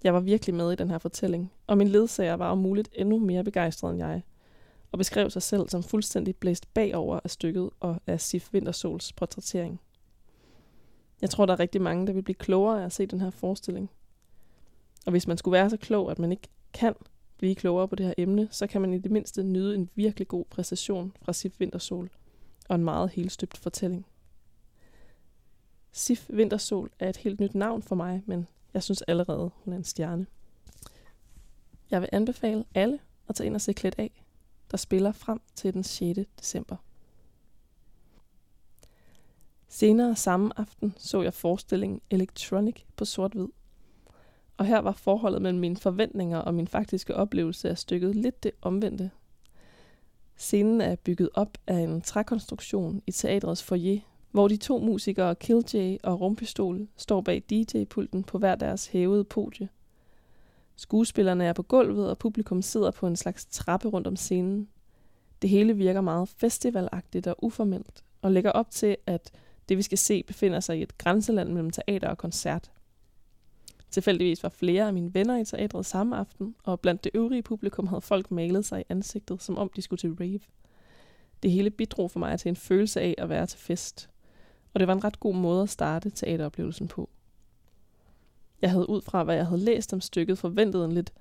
Jeg 0.03 0.13
var 0.13 0.19
virkelig 0.19 0.55
med 0.55 0.71
i 0.71 0.75
den 0.75 0.89
her 0.89 0.97
fortælling, 0.97 1.51
og 1.67 1.77
min 1.77 1.87
ledsager 1.87 2.33
var 2.33 2.51
om 2.51 2.57
muligt 2.57 2.89
endnu 2.93 3.19
mere 3.19 3.43
begejstret 3.43 3.89
end 3.91 3.99
jeg, 3.99 4.21
og 4.91 4.97
beskrev 4.97 5.29
sig 5.29 5.41
selv 5.41 5.69
som 5.69 5.83
fuldstændig 5.83 6.35
blæst 6.35 6.73
bagover 6.73 7.19
af 7.23 7.29
stykket 7.29 7.69
og 7.79 7.97
af 8.07 8.21
Sif 8.21 8.53
Vintersols 8.53 9.13
portrættering. 9.13 9.79
Jeg 11.21 11.29
tror, 11.29 11.45
der 11.45 11.53
er 11.53 11.59
rigtig 11.59 11.81
mange, 11.81 12.07
der 12.07 12.13
vil 12.13 12.21
blive 12.21 12.35
klogere 12.35 12.81
af 12.81 12.85
at 12.85 12.93
se 12.93 13.05
den 13.05 13.21
her 13.21 13.29
forestilling. 13.29 13.89
Og 15.05 15.11
hvis 15.11 15.27
man 15.27 15.37
skulle 15.37 15.53
være 15.53 15.69
så 15.69 15.77
klog, 15.77 16.11
at 16.11 16.19
man 16.19 16.31
ikke 16.31 16.47
kan 16.73 16.95
blive 17.37 17.55
klogere 17.55 17.87
på 17.87 17.95
det 17.95 18.05
her 18.05 18.13
emne, 18.17 18.47
så 18.51 18.67
kan 18.67 18.81
man 18.81 18.93
i 18.93 18.97
det 18.97 19.11
mindste 19.11 19.43
nyde 19.43 19.75
en 19.75 19.89
virkelig 19.95 20.27
god 20.27 20.45
præstation 20.45 21.13
fra 21.21 21.33
Sif 21.33 21.59
Vintersol 21.59 22.09
og 22.69 22.75
en 22.75 22.83
meget 22.83 23.09
helstøbt 23.09 23.57
fortælling. 23.57 24.05
Sif 25.91 26.25
Vintersol 26.29 26.91
er 26.99 27.09
et 27.09 27.17
helt 27.17 27.39
nyt 27.39 27.55
navn 27.55 27.81
for 27.83 27.95
mig, 27.95 28.23
men 28.25 28.47
jeg 28.73 28.83
synes 28.83 29.01
allerede, 29.01 29.51
hun 29.55 29.73
er 29.73 29.77
en 29.77 29.83
stjerne. 29.83 30.25
Jeg 31.91 32.01
vil 32.01 32.09
anbefale 32.11 32.65
alle 32.73 32.99
at 33.27 33.35
tage 33.35 33.47
ind 33.47 33.55
og 33.55 33.61
se 33.61 33.73
klædt 33.73 33.95
af, 33.97 34.23
der 34.71 34.77
spiller 34.77 35.11
frem 35.11 35.41
til 35.55 35.73
den 35.73 35.83
6. 35.83 36.19
december. 36.39 36.75
Senere 39.67 40.15
samme 40.15 40.59
aften 40.59 40.93
så 40.97 41.21
jeg 41.21 41.33
forestillingen 41.33 42.01
Electronic 42.09 42.81
på 42.95 43.05
sort-hvid– 43.05 43.47
og 44.57 44.65
her 44.65 44.79
var 44.79 44.91
forholdet 44.91 45.41
mellem 45.41 45.59
mine 45.59 45.77
forventninger 45.77 46.37
og 46.37 46.53
min 46.53 46.67
faktiske 46.67 47.15
oplevelse 47.15 47.69
af 47.69 47.77
stykket 47.77 48.15
lidt 48.15 48.43
det 48.43 48.51
omvendte. 48.61 49.11
Scenen 50.35 50.81
er 50.81 50.95
bygget 50.95 51.29
op 51.33 51.57
af 51.67 51.77
en 51.77 52.01
trækonstruktion 52.01 53.01
i 53.07 53.11
teatrets 53.11 53.63
foyer, 53.63 53.99
hvor 54.31 54.47
de 54.47 54.57
to 54.57 54.79
musikere 54.79 55.35
Killjay 55.35 55.97
og 56.03 56.21
Rumpistol 56.21 56.87
står 56.97 57.21
bag 57.21 57.43
DJ-pulten 57.51 58.23
på 58.23 58.37
hver 58.37 58.55
deres 58.55 58.87
hævede 58.87 59.23
podie. 59.23 59.69
Skuespillerne 60.75 61.45
er 61.45 61.53
på 61.53 61.63
gulvet, 61.63 62.09
og 62.09 62.17
publikum 62.17 62.61
sidder 62.61 62.91
på 62.91 63.07
en 63.07 63.15
slags 63.15 63.45
trappe 63.45 63.87
rundt 63.87 64.07
om 64.07 64.15
scenen. 64.15 64.67
Det 65.41 65.49
hele 65.49 65.75
virker 65.75 66.01
meget 66.01 66.29
festivalagtigt 66.29 67.27
og 67.27 67.35
uformelt, 67.43 68.03
og 68.21 68.31
lægger 68.31 68.51
op 68.51 68.71
til, 68.71 68.97
at 69.05 69.31
det 69.69 69.77
vi 69.77 69.81
skal 69.81 69.97
se 69.97 70.23
befinder 70.23 70.59
sig 70.59 70.79
i 70.79 70.81
et 70.81 70.97
grænseland 70.97 71.49
mellem 71.49 71.71
teater 71.71 72.07
og 72.07 72.17
koncert. 72.17 72.71
Tilfældigvis 73.95 74.43
var 74.43 74.49
flere 74.49 74.87
af 74.87 74.93
mine 74.93 75.13
venner 75.13 75.37
i 75.37 75.45
teatret 75.45 75.85
samme 75.85 76.17
aften, 76.17 76.55
og 76.63 76.79
blandt 76.79 77.03
det 77.03 77.11
øvrige 77.13 77.41
publikum 77.41 77.87
havde 77.87 78.01
folk 78.01 78.31
malet 78.31 78.65
sig 78.65 78.81
i 78.81 78.83
ansigtet, 78.89 79.43
som 79.43 79.57
om 79.57 79.69
de 79.75 79.81
skulle 79.81 79.97
til 79.97 80.13
rave. 80.13 80.39
Det 81.43 81.51
hele 81.51 81.69
bidrog 81.69 82.11
for 82.11 82.19
mig 82.19 82.39
til 82.39 82.49
en 82.49 82.55
følelse 82.55 83.01
af 83.01 83.15
at 83.17 83.29
være 83.29 83.45
til 83.45 83.59
fest, 83.59 84.09
og 84.73 84.79
det 84.79 84.87
var 84.87 84.93
en 84.93 85.03
ret 85.03 85.19
god 85.19 85.35
måde 85.35 85.63
at 85.63 85.69
starte 85.69 86.09
teateroplevelsen 86.09 86.87
på. 86.87 87.09
Jeg 88.61 88.71
havde 88.71 88.89
ud 88.89 89.01
fra, 89.01 89.23
hvad 89.23 89.35
jeg 89.35 89.45
havde 89.45 89.61
læst 89.61 89.93
om 89.93 90.01
stykket, 90.01 90.37
forventet 90.37 90.85
en 90.85 90.91
lidt 90.91 91.13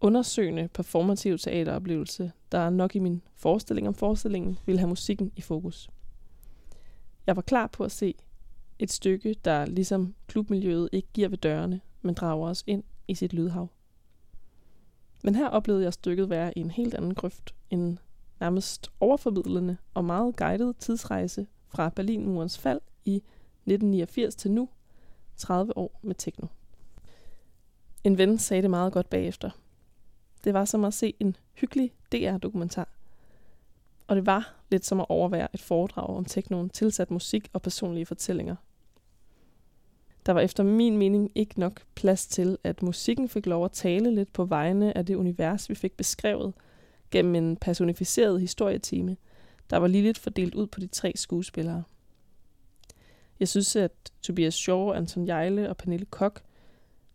undersøgende 0.00 0.68
performativ 0.68 1.38
teateroplevelse, 1.38 2.32
der 2.52 2.70
nok 2.70 2.96
i 2.96 2.98
min 2.98 3.22
forestilling 3.34 3.88
om 3.88 3.94
forestillingen 3.94 4.58
ville 4.66 4.78
have 4.78 4.88
musikken 4.88 5.32
i 5.36 5.40
fokus. 5.40 5.90
Jeg 7.26 7.36
var 7.36 7.42
klar 7.42 7.66
på 7.66 7.84
at 7.84 7.92
se 7.92 8.14
et 8.78 8.92
stykke, 8.92 9.36
der 9.44 9.66
ligesom 9.66 10.14
klubmiljøet 10.26 10.88
ikke 10.92 11.08
giver 11.12 11.28
ved 11.28 11.38
dørene, 11.38 11.80
men 12.02 12.14
drager 12.14 12.48
os 12.48 12.64
ind 12.66 12.82
i 13.08 13.14
sit 13.14 13.32
lydhav. 13.32 13.68
Men 15.22 15.34
her 15.34 15.48
oplevede 15.48 15.84
jeg 15.84 15.92
stykket 15.92 16.30
være 16.30 16.58
i 16.58 16.60
en 16.60 16.70
helt 16.70 16.94
anden 16.94 17.14
grøft, 17.14 17.54
en 17.70 17.98
nærmest 18.40 18.92
overformidlende 19.00 19.76
og 19.94 20.04
meget 20.04 20.36
guidet 20.36 20.76
tidsrejse 20.76 21.46
fra 21.68 21.88
Berlinmurens 21.88 22.58
fald 22.58 22.80
i 23.04 23.16
1989 23.16 24.34
til 24.34 24.50
nu, 24.50 24.68
30 25.36 25.76
år 25.76 26.00
med 26.02 26.14
techno. 26.14 26.46
En 28.04 28.18
ven 28.18 28.38
sagde 28.38 28.62
det 28.62 28.70
meget 28.70 28.92
godt 28.92 29.10
bagefter. 29.10 29.50
Det 30.44 30.54
var 30.54 30.64
som 30.64 30.84
at 30.84 30.94
se 30.94 31.14
en 31.20 31.36
hyggelig 31.54 31.92
DR-dokumentar. 32.12 32.88
og 34.06 34.16
det 34.16 34.26
var 34.26 34.54
lidt 34.70 34.86
som 34.86 35.00
at 35.00 35.06
overvære 35.08 35.48
et 35.54 35.60
foredrag 35.60 36.16
om 36.16 36.24
teknoen 36.24 36.70
tilsat 36.70 37.10
musik 37.10 37.48
og 37.52 37.62
personlige 37.62 38.06
fortællinger. 38.06 38.56
Der 40.28 40.34
var 40.34 40.40
efter 40.40 40.62
min 40.62 40.96
mening 40.96 41.30
ikke 41.34 41.60
nok 41.60 41.82
plads 41.94 42.26
til, 42.26 42.58
at 42.64 42.82
musikken 42.82 43.28
fik 43.28 43.46
lov 43.46 43.64
at 43.64 43.72
tale 43.72 44.14
lidt 44.14 44.32
på 44.32 44.44
vegne 44.44 44.96
af 44.96 45.06
det 45.06 45.14
univers, 45.14 45.68
vi 45.68 45.74
fik 45.74 45.96
beskrevet 45.96 46.54
gennem 47.10 47.34
en 47.34 47.56
personificeret 47.56 48.40
historietime, 48.40 49.16
der 49.70 49.76
var 49.76 49.86
lige 49.86 50.02
lidt 50.02 50.18
fordelt 50.18 50.54
ud 50.54 50.66
på 50.66 50.80
de 50.80 50.86
tre 50.86 51.12
skuespillere. 51.16 51.82
Jeg 53.40 53.48
synes, 53.48 53.76
at 53.76 53.92
Tobias 54.22 54.54
Shaw, 54.54 54.92
Anton 54.92 55.26
Jejle 55.26 55.68
og 55.68 55.76
Pernille 55.76 56.06
Kok 56.06 56.42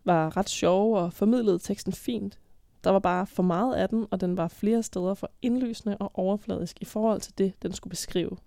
var 0.04 0.38
ret 0.38 0.50
sjove 0.50 1.00
og 1.00 1.14
formidlede 1.14 1.60
teksten 1.60 1.94
fint. 1.94 2.40
Der 2.84 2.90
var 2.90 3.00
bare 3.00 3.28
for 3.28 3.44
meget 3.44 3.76
af 3.76 3.90
den, 3.90 4.06
og 4.12 4.22
den 4.22 4.38
var 4.38 4.48
flere 4.48 4.84
steder 4.84 5.14
for 5.14 5.32
indlysende 5.42 5.98
og 5.98 6.12
overfladisk 6.14 6.82
i 6.82 6.86
forhold 6.86 7.22
til 7.22 7.38
det, 7.38 7.54
den 7.62 7.74
skulle 7.74 7.92
beskrive. 7.92 8.38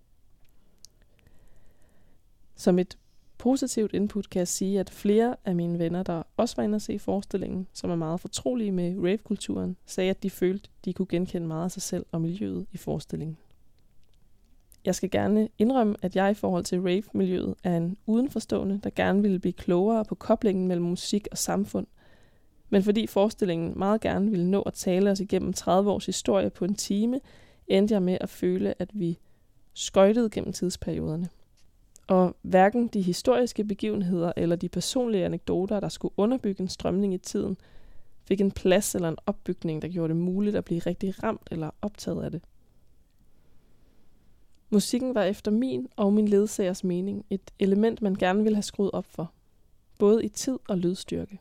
Som 2.56 2.78
et 2.78 2.98
positivt 3.46 3.94
input 3.94 4.30
kan 4.30 4.38
jeg 4.38 4.48
sige, 4.48 4.80
at 4.80 4.90
flere 4.90 5.36
af 5.44 5.54
mine 5.54 5.78
venner, 5.78 6.02
der 6.02 6.22
også 6.36 6.56
var 6.56 6.62
inde 6.62 6.74
at 6.74 6.82
se 6.82 6.98
forestillingen, 6.98 7.66
som 7.72 7.90
er 7.90 7.94
meget 7.94 8.20
fortrolige 8.20 8.72
med 8.72 8.96
ravekulturen, 8.98 9.76
sagde, 9.86 10.10
at 10.10 10.22
de 10.22 10.30
følte, 10.30 10.70
de 10.84 10.92
kunne 10.92 11.06
genkende 11.06 11.46
meget 11.46 11.64
af 11.64 11.70
sig 11.70 11.82
selv 11.82 12.06
og 12.12 12.20
miljøet 12.20 12.66
i 12.72 12.76
forestillingen. 12.76 13.36
Jeg 14.84 14.94
skal 14.94 15.10
gerne 15.10 15.48
indrømme, 15.58 15.96
at 16.02 16.16
jeg 16.16 16.30
i 16.30 16.34
forhold 16.34 16.64
til 16.64 16.80
rave-miljøet 16.80 17.54
er 17.64 17.76
en 17.76 17.96
udenforstående, 18.06 18.80
der 18.84 18.90
gerne 18.90 19.22
ville 19.22 19.38
blive 19.38 19.52
klogere 19.52 20.04
på 20.04 20.14
koblingen 20.14 20.68
mellem 20.68 20.86
musik 20.86 21.28
og 21.30 21.38
samfund. 21.38 21.86
Men 22.68 22.82
fordi 22.82 23.06
forestillingen 23.06 23.78
meget 23.78 24.00
gerne 24.00 24.30
ville 24.30 24.50
nå 24.50 24.62
at 24.62 24.74
tale 24.74 25.10
os 25.10 25.20
igennem 25.20 25.52
30 25.52 25.90
års 25.90 26.06
historie 26.06 26.50
på 26.50 26.64
en 26.64 26.74
time, 26.74 27.20
endte 27.66 27.94
jeg 27.94 28.02
med 28.02 28.18
at 28.20 28.28
føle, 28.28 28.74
at 28.78 28.90
vi 28.92 29.18
skøjtede 29.74 30.30
gennem 30.30 30.52
tidsperioderne. 30.52 31.28
Og 32.06 32.36
hverken 32.42 32.88
de 32.88 33.02
historiske 33.02 33.64
begivenheder 33.64 34.32
eller 34.36 34.56
de 34.56 34.68
personlige 34.68 35.24
anekdoter, 35.24 35.80
der 35.80 35.88
skulle 35.88 36.14
underbygge 36.16 36.62
en 36.62 36.68
strømning 36.68 37.14
i 37.14 37.18
tiden, 37.18 37.56
fik 38.24 38.40
en 38.40 38.50
plads 38.50 38.94
eller 38.94 39.08
en 39.08 39.18
opbygning, 39.26 39.82
der 39.82 39.88
gjorde 39.88 40.08
det 40.08 40.22
muligt 40.22 40.56
at 40.56 40.64
blive 40.64 40.80
rigtig 40.80 41.22
ramt 41.22 41.48
eller 41.50 41.70
optaget 41.82 42.24
af 42.24 42.30
det. 42.30 42.42
Musikken 44.70 45.14
var 45.14 45.22
efter 45.22 45.50
min 45.50 45.88
og 45.96 46.12
min 46.12 46.28
ledsagers 46.28 46.84
mening 46.84 47.24
et 47.30 47.50
element, 47.58 48.02
man 48.02 48.14
gerne 48.14 48.42
ville 48.42 48.56
have 48.56 48.62
skruet 48.62 48.90
op 48.90 49.04
for, 49.04 49.32
både 49.98 50.24
i 50.24 50.28
tid 50.28 50.58
og 50.68 50.78
lydstyrke. 50.78 51.40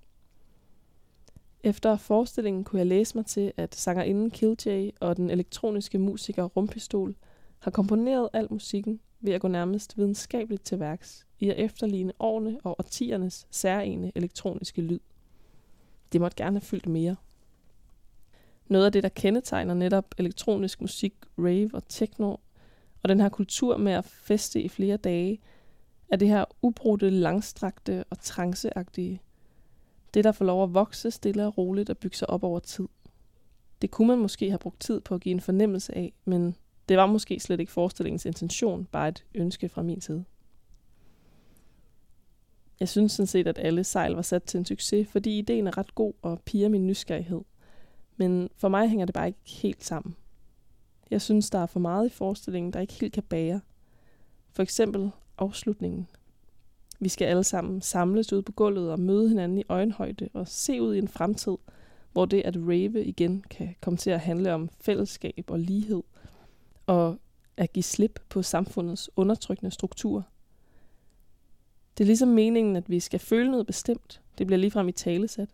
Efter 1.63 1.97
forestillingen 1.97 2.63
kunne 2.63 2.79
jeg 2.79 2.87
læse 2.87 3.17
mig 3.17 3.25
til, 3.25 3.51
at 3.57 3.75
sangerinden 3.75 4.31
Killjay 4.31 4.91
og 4.99 5.17
den 5.17 5.29
elektroniske 5.29 5.97
musiker 5.97 6.43
Rumpistol 6.43 7.15
har 7.59 7.71
komponeret 7.71 8.29
al 8.33 8.47
musikken 8.49 8.99
ved 9.25 9.33
at 9.33 9.41
gå 9.41 9.47
nærmest 9.47 9.97
videnskabeligt 9.97 10.65
til 10.65 10.79
værks 10.79 11.25
i 11.39 11.49
at 11.49 11.59
efterligne 11.59 12.13
årene 12.19 12.59
og 12.63 12.75
årtiernes 12.79 13.47
særlige 13.51 14.11
elektroniske 14.15 14.81
lyd. 14.81 14.99
Det 16.11 16.21
måtte 16.21 16.43
gerne 16.43 16.55
have 16.55 16.65
fyldt 16.65 16.87
mere. 16.87 17.15
Noget 18.67 18.85
af 18.85 18.91
det, 18.91 19.03
der 19.03 19.09
kendetegner 19.09 19.73
netop 19.73 20.15
elektronisk 20.17 20.81
musik, 20.81 21.13
rave 21.37 21.69
og 21.73 21.87
techno, 21.87 22.35
og 23.03 23.09
den 23.09 23.19
her 23.19 23.29
kultur 23.29 23.77
med 23.77 23.91
at 23.91 24.05
feste 24.05 24.61
i 24.61 24.69
flere 24.69 24.97
dage, 24.97 25.39
er 26.09 26.15
det 26.17 26.27
her 26.27 26.45
ubrudte, 26.61 27.09
langstrakte 27.09 28.03
og 28.09 28.19
tranceagtige. 28.19 29.21
Det, 30.13 30.23
der 30.23 30.31
får 30.31 30.45
lov 30.45 30.63
at 30.63 30.73
vokse 30.73 31.11
stille 31.11 31.45
og 31.47 31.57
roligt 31.57 31.89
og 31.89 31.97
bygge 31.97 32.17
sig 32.17 32.29
op 32.29 32.43
over 32.43 32.59
tid. 32.59 32.87
Det 33.81 33.91
kunne 33.91 34.07
man 34.07 34.17
måske 34.17 34.49
have 34.49 34.59
brugt 34.59 34.79
tid 34.79 35.01
på 35.01 35.15
at 35.15 35.21
give 35.21 35.33
en 35.33 35.41
fornemmelse 35.41 35.95
af, 35.95 36.13
men 36.25 36.55
det 36.89 36.97
var 36.97 37.05
måske 37.05 37.39
slet 37.39 37.59
ikke 37.59 37.71
forestillingens 37.71 38.25
intention, 38.25 38.85
bare 38.85 39.09
et 39.09 39.25
ønske 39.35 39.69
fra 39.69 39.81
min 39.83 40.01
side. 40.01 40.25
Jeg 42.79 42.89
synes 42.89 43.11
sådan 43.11 43.27
set, 43.27 43.47
at 43.47 43.59
alle 43.59 43.83
sejl 43.83 44.11
var 44.11 44.21
sat 44.21 44.43
til 44.43 44.57
en 44.57 44.65
succes, 44.65 45.07
fordi 45.07 45.37
ideen 45.37 45.67
er 45.67 45.77
ret 45.77 45.95
god 45.95 46.13
og 46.21 46.41
piger 46.45 46.69
min 46.69 46.87
nysgerrighed. 46.87 47.41
Men 48.17 48.49
for 48.57 48.67
mig 48.67 48.89
hænger 48.89 49.05
det 49.05 49.13
bare 49.13 49.27
ikke 49.27 49.39
helt 49.45 49.83
sammen. 49.83 50.15
Jeg 51.11 51.21
synes, 51.21 51.49
der 51.49 51.59
er 51.59 51.65
for 51.65 51.79
meget 51.79 52.05
i 52.05 52.09
forestillingen, 52.09 52.73
der 52.73 52.79
ikke 52.79 52.93
helt 52.93 53.13
kan 53.13 53.23
bære. 53.23 53.61
For 54.51 54.63
eksempel 54.63 55.11
afslutningen. 55.37 56.07
Vi 56.99 57.09
skal 57.09 57.25
alle 57.25 57.43
sammen 57.43 57.81
samles 57.81 58.33
ud 58.33 58.41
på 58.41 58.51
gulvet 58.51 58.91
og 58.91 58.99
møde 58.99 59.29
hinanden 59.29 59.57
i 59.57 59.63
øjenhøjde 59.69 60.29
og 60.33 60.47
se 60.47 60.81
ud 60.81 60.95
i 60.95 60.97
en 60.97 61.07
fremtid, 61.07 61.57
hvor 62.11 62.25
det 62.25 62.41
at 62.41 62.55
rave 62.57 63.05
igen 63.05 63.43
kan 63.49 63.75
komme 63.81 63.97
til 63.97 64.09
at 64.09 64.19
handle 64.19 64.53
om 64.53 64.69
fællesskab 64.81 65.45
og 65.47 65.59
lighed, 65.59 66.03
og 66.85 67.17
at 67.57 67.73
give 67.73 67.83
slip 67.83 68.19
på 68.29 68.41
samfundets 68.41 69.09
undertrykkende 69.15 69.71
struktur. 69.71 70.25
Det 71.97 72.03
er 72.03 72.07
ligesom 72.07 72.29
meningen, 72.29 72.75
at 72.75 72.89
vi 72.89 72.99
skal 72.99 73.19
føle 73.19 73.51
noget 73.51 73.67
bestemt. 73.67 74.21
Det 74.37 74.47
bliver 74.47 74.59
ligefrem 74.59 74.87
i 74.87 74.91
talesæt. 74.91 75.49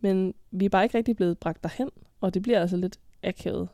Men 0.00 0.34
vi 0.50 0.64
er 0.64 0.68
bare 0.68 0.84
ikke 0.84 0.98
rigtig 0.98 1.16
blevet 1.16 1.38
bragt 1.38 1.62
derhen, 1.62 1.90
og 2.20 2.34
det 2.34 2.42
bliver 2.42 2.60
altså 2.60 2.76
lidt 2.76 3.00
akavet, 3.22 3.68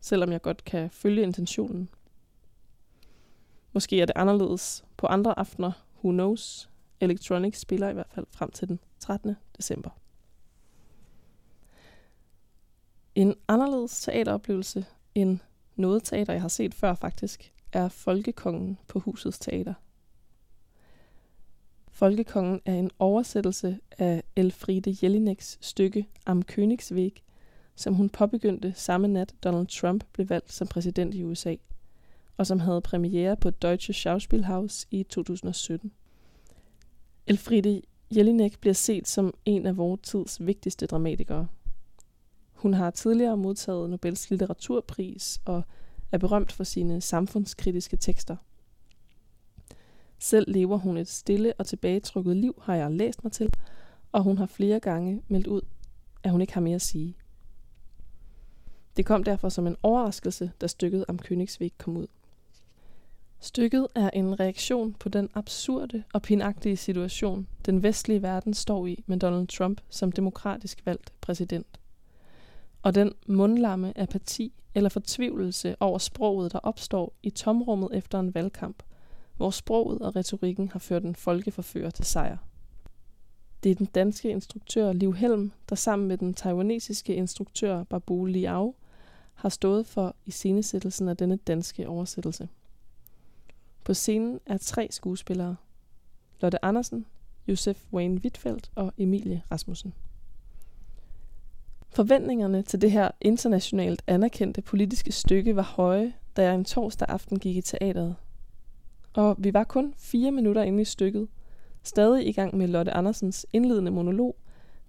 selvom 0.00 0.32
jeg 0.32 0.42
godt 0.42 0.64
kan 0.64 0.90
følge 0.90 1.22
intentionen. 1.22 1.88
Måske 3.72 4.00
er 4.00 4.06
det 4.06 4.16
anderledes 4.16 4.84
på 4.96 5.06
andre 5.06 5.38
aftener, 5.38 5.72
who 6.04 6.10
knows. 6.10 6.70
Electronic 7.00 7.60
spiller 7.60 7.88
i 7.88 7.92
hvert 7.92 8.10
fald 8.10 8.26
frem 8.30 8.50
til 8.50 8.68
den 8.68 8.80
13. 8.98 9.36
december. 9.56 9.90
En 13.14 13.34
anderledes 13.48 14.00
teateroplevelse 14.00 14.84
end 15.14 15.38
noget 15.80 16.04
teater, 16.04 16.32
jeg 16.32 16.42
har 16.42 16.48
set 16.48 16.74
før 16.74 16.94
faktisk, 16.94 17.52
er 17.72 17.88
Folkekongen 17.88 18.78
på 18.88 18.98
Husets 18.98 19.38
Teater. 19.38 19.74
Folkekongen 21.88 22.60
er 22.64 22.74
en 22.74 22.90
oversættelse 22.98 23.78
af 23.98 24.22
Elfriede 24.36 24.96
Jelineks 25.02 25.58
stykke 25.60 26.06
Am 26.26 26.42
Königsweg, 26.52 27.12
som 27.74 27.94
hun 27.94 28.08
påbegyndte 28.08 28.72
samme 28.76 29.08
nat 29.08 29.34
Donald 29.44 29.66
Trump 29.66 30.04
blev 30.12 30.28
valgt 30.28 30.52
som 30.52 30.66
præsident 30.66 31.14
i 31.14 31.24
USA, 31.24 31.54
og 32.36 32.46
som 32.46 32.60
havde 32.60 32.80
premiere 32.80 33.36
på 33.36 33.50
Deutsche 33.50 33.94
Schauspielhaus 33.94 34.86
i 34.90 35.02
2017. 35.02 35.92
Elfriede 37.26 37.82
Jelinek 38.16 38.60
bliver 38.60 38.74
set 38.74 39.08
som 39.08 39.34
en 39.44 39.66
af 39.66 39.76
vores 39.76 40.00
tids 40.02 40.46
vigtigste 40.46 40.86
dramatikere– 40.86 41.46
hun 42.60 42.74
har 42.74 42.90
tidligere 42.90 43.36
modtaget 43.36 43.90
Nobels 43.90 44.30
litteraturpris 44.30 45.40
og 45.44 45.62
er 46.12 46.18
berømt 46.18 46.52
for 46.52 46.64
sine 46.64 47.00
samfundskritiske 47.00 47.96
tekster. 47.96 48.36
Selv 50.18 50.52
lever 50.52 50.76
hun 50.76 50.96
et 50.96 51.08
stille 51.08 51.52
og 51.58 51.66
tilbagetrukket 51.66 52.36
liv, 52.36 52.62
har 52.62 52.74
jeg 52.74 52.90
læst 52.90 53.24
mig 53.24 53.32
til, 53.32 53.52
og 54.12 54.22
hun 54.22 54.38
har 54.38 54.46
flere 54.46 54.80
gange 54.80 55.22
meldt 55.28 55.46
ud, 55.46 55.60
at 56.22 56.30
hun 56.30 56.40
ikke 56.40 56.54
har 56.54 56.60
mere 56.60 56.74
at 56.74 56.82
sige. 56.82 57.16
Det 58.96 59.06
kom 59.06 59.24
derfor 59.24 59.48
som 59.48 59.66
en 59.66 59.76
overraskelse, 59.82 60.52
da 60.60 60.66
stykket 60.66 61.04
om 61.08 61.18
Königsweg 61.24 61.68
kom 61.78 61.96
ud. 61.96 62.06
Stykket 63.40 63.86
er 63.94 64.10
en 64.10 64.40
reaktion 64.40 64.94
på 64.94 65.08
den 65.08 65.28
absurde 65.34 66.04
og 66.12 66.22
pinagtige 66.22 66.76
situation, 66.76 67.46
den 67.66 67.82
vestlige 67.82 68.22
verden 68.22 68.54
står 68.54 68.86
i 68.86 69.04
med 69.06 69.18
Donald 69.18 69.46
Trump 69.46 69.80
som 69.90 70.12
demokratisk 70.12 70.86
valgt 70.86 71.12
præsident 71.20 71.80
og 72.82 72.94
den 72.94 73.12
mundlamme 73.26 73.98
apati 73.98 74.52
eller 74.74 74.90
fortvivlelse 74.90 75.76
over 75.80 75.98
sproget, 75.98 76.52
der 76.52 76.58
opstår 76.58 77.14
i 77.22 77.30
tomrummet 77.30 77.88
efter 77.92 78.20
en 78.20 78.34
valgkamp, 78.34 78.82
hvor 79.36 79.50
sproget 79.50 79.98
og 79.98 80.16
retorikken 80.16 80.68
har 80.68 80.78
ført 80.78 81.04
en 81.04 81.16
folkeforfører 81.16 81.90
til 81.90 82.04
sejr. 82.04 82.36
Det 83.62 83.70
er 83.70 83.74
den 83.74 83.86
danske 83.86 84.30
instruktør 84.30 84.92
Liv 84.92 85.14
Helm, 85.14 85.52
der 85.68 85.74
sammen 85.74 86.08
med 86.08 86.18
den 86.18 86.34
taiwanesiske 86.34 87.14
instruktør 87.14 87.84
Babu 87.84 88.24
Liao 88.24 88.74
har 89.34 89.48
stået 89.48 89.86
for 89.86 90.16
iscenesættelsen 90.26 91.08
af 91.08 91.16
denne 91.16 91.36
danske 91.36 91.88
oversættelse. 91.88 92.48
På 93.84 93.94
scenen 93.94 94.40
er 94.46 94.58
tre 94.58 94.88
skuespillere. 94.90 95.56
Lotte 96.40 96.64
Andersen, 96.64 97.06
Josef 97.48 97.84
Wayne 97.92 98.20
Wittfeldt 98.20 98.70
og 98.74 98.92
Emilie 98.98 99.42
Rasmussen. 99.50 99.94
Forventningerne 101.92 102.62
til 102.62 102.80
det 102.80 102.90
her 102.90 103.10
internationalt 103.20 104.02
anerkendte 104.06 104.62
politiske 104.62 105.12
stykke 105.12 105.56
var 105.56 105.62
høje, 105.62 106.12
da 106.36 106.42
jeg 106.42 106.54
en 106.54 106.64
torsdag 106.64 107.08
aften 107.08 107.38
gik 107.38 107.56
i 107.56 107.60
teateret. 107.60 108.16
Og 109.14 109.36
vi 109.38 109.54
var 109.54 109.64
kun 109.64 109.94
fire 109.98 110.32
minutter 110.32 110.62
inde 110.62 110.82
i 110.82 110.84
stykket, 110.84 111.28
stadig 111.82 112.26
i 112.26 112.32
gang 112.32 112.56
med 112.56 112.68
Lotte 112.68 112.92
Andersens 112.92 113.46
indledende 113.52 113.90
monolog, 113.90 114.36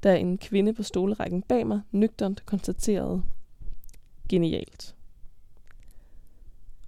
da 0.03 0.17
en 0.17 0.37
kvinde 0.37 0.73
på 0.73 0.83
stolerækken 0.83 1.41
bag 1.41 1.67
mig 1.67 1.81
nøgternt 1.91 2.45
konstaterede. 2.45 3.23
Genialt. 4.29 4.95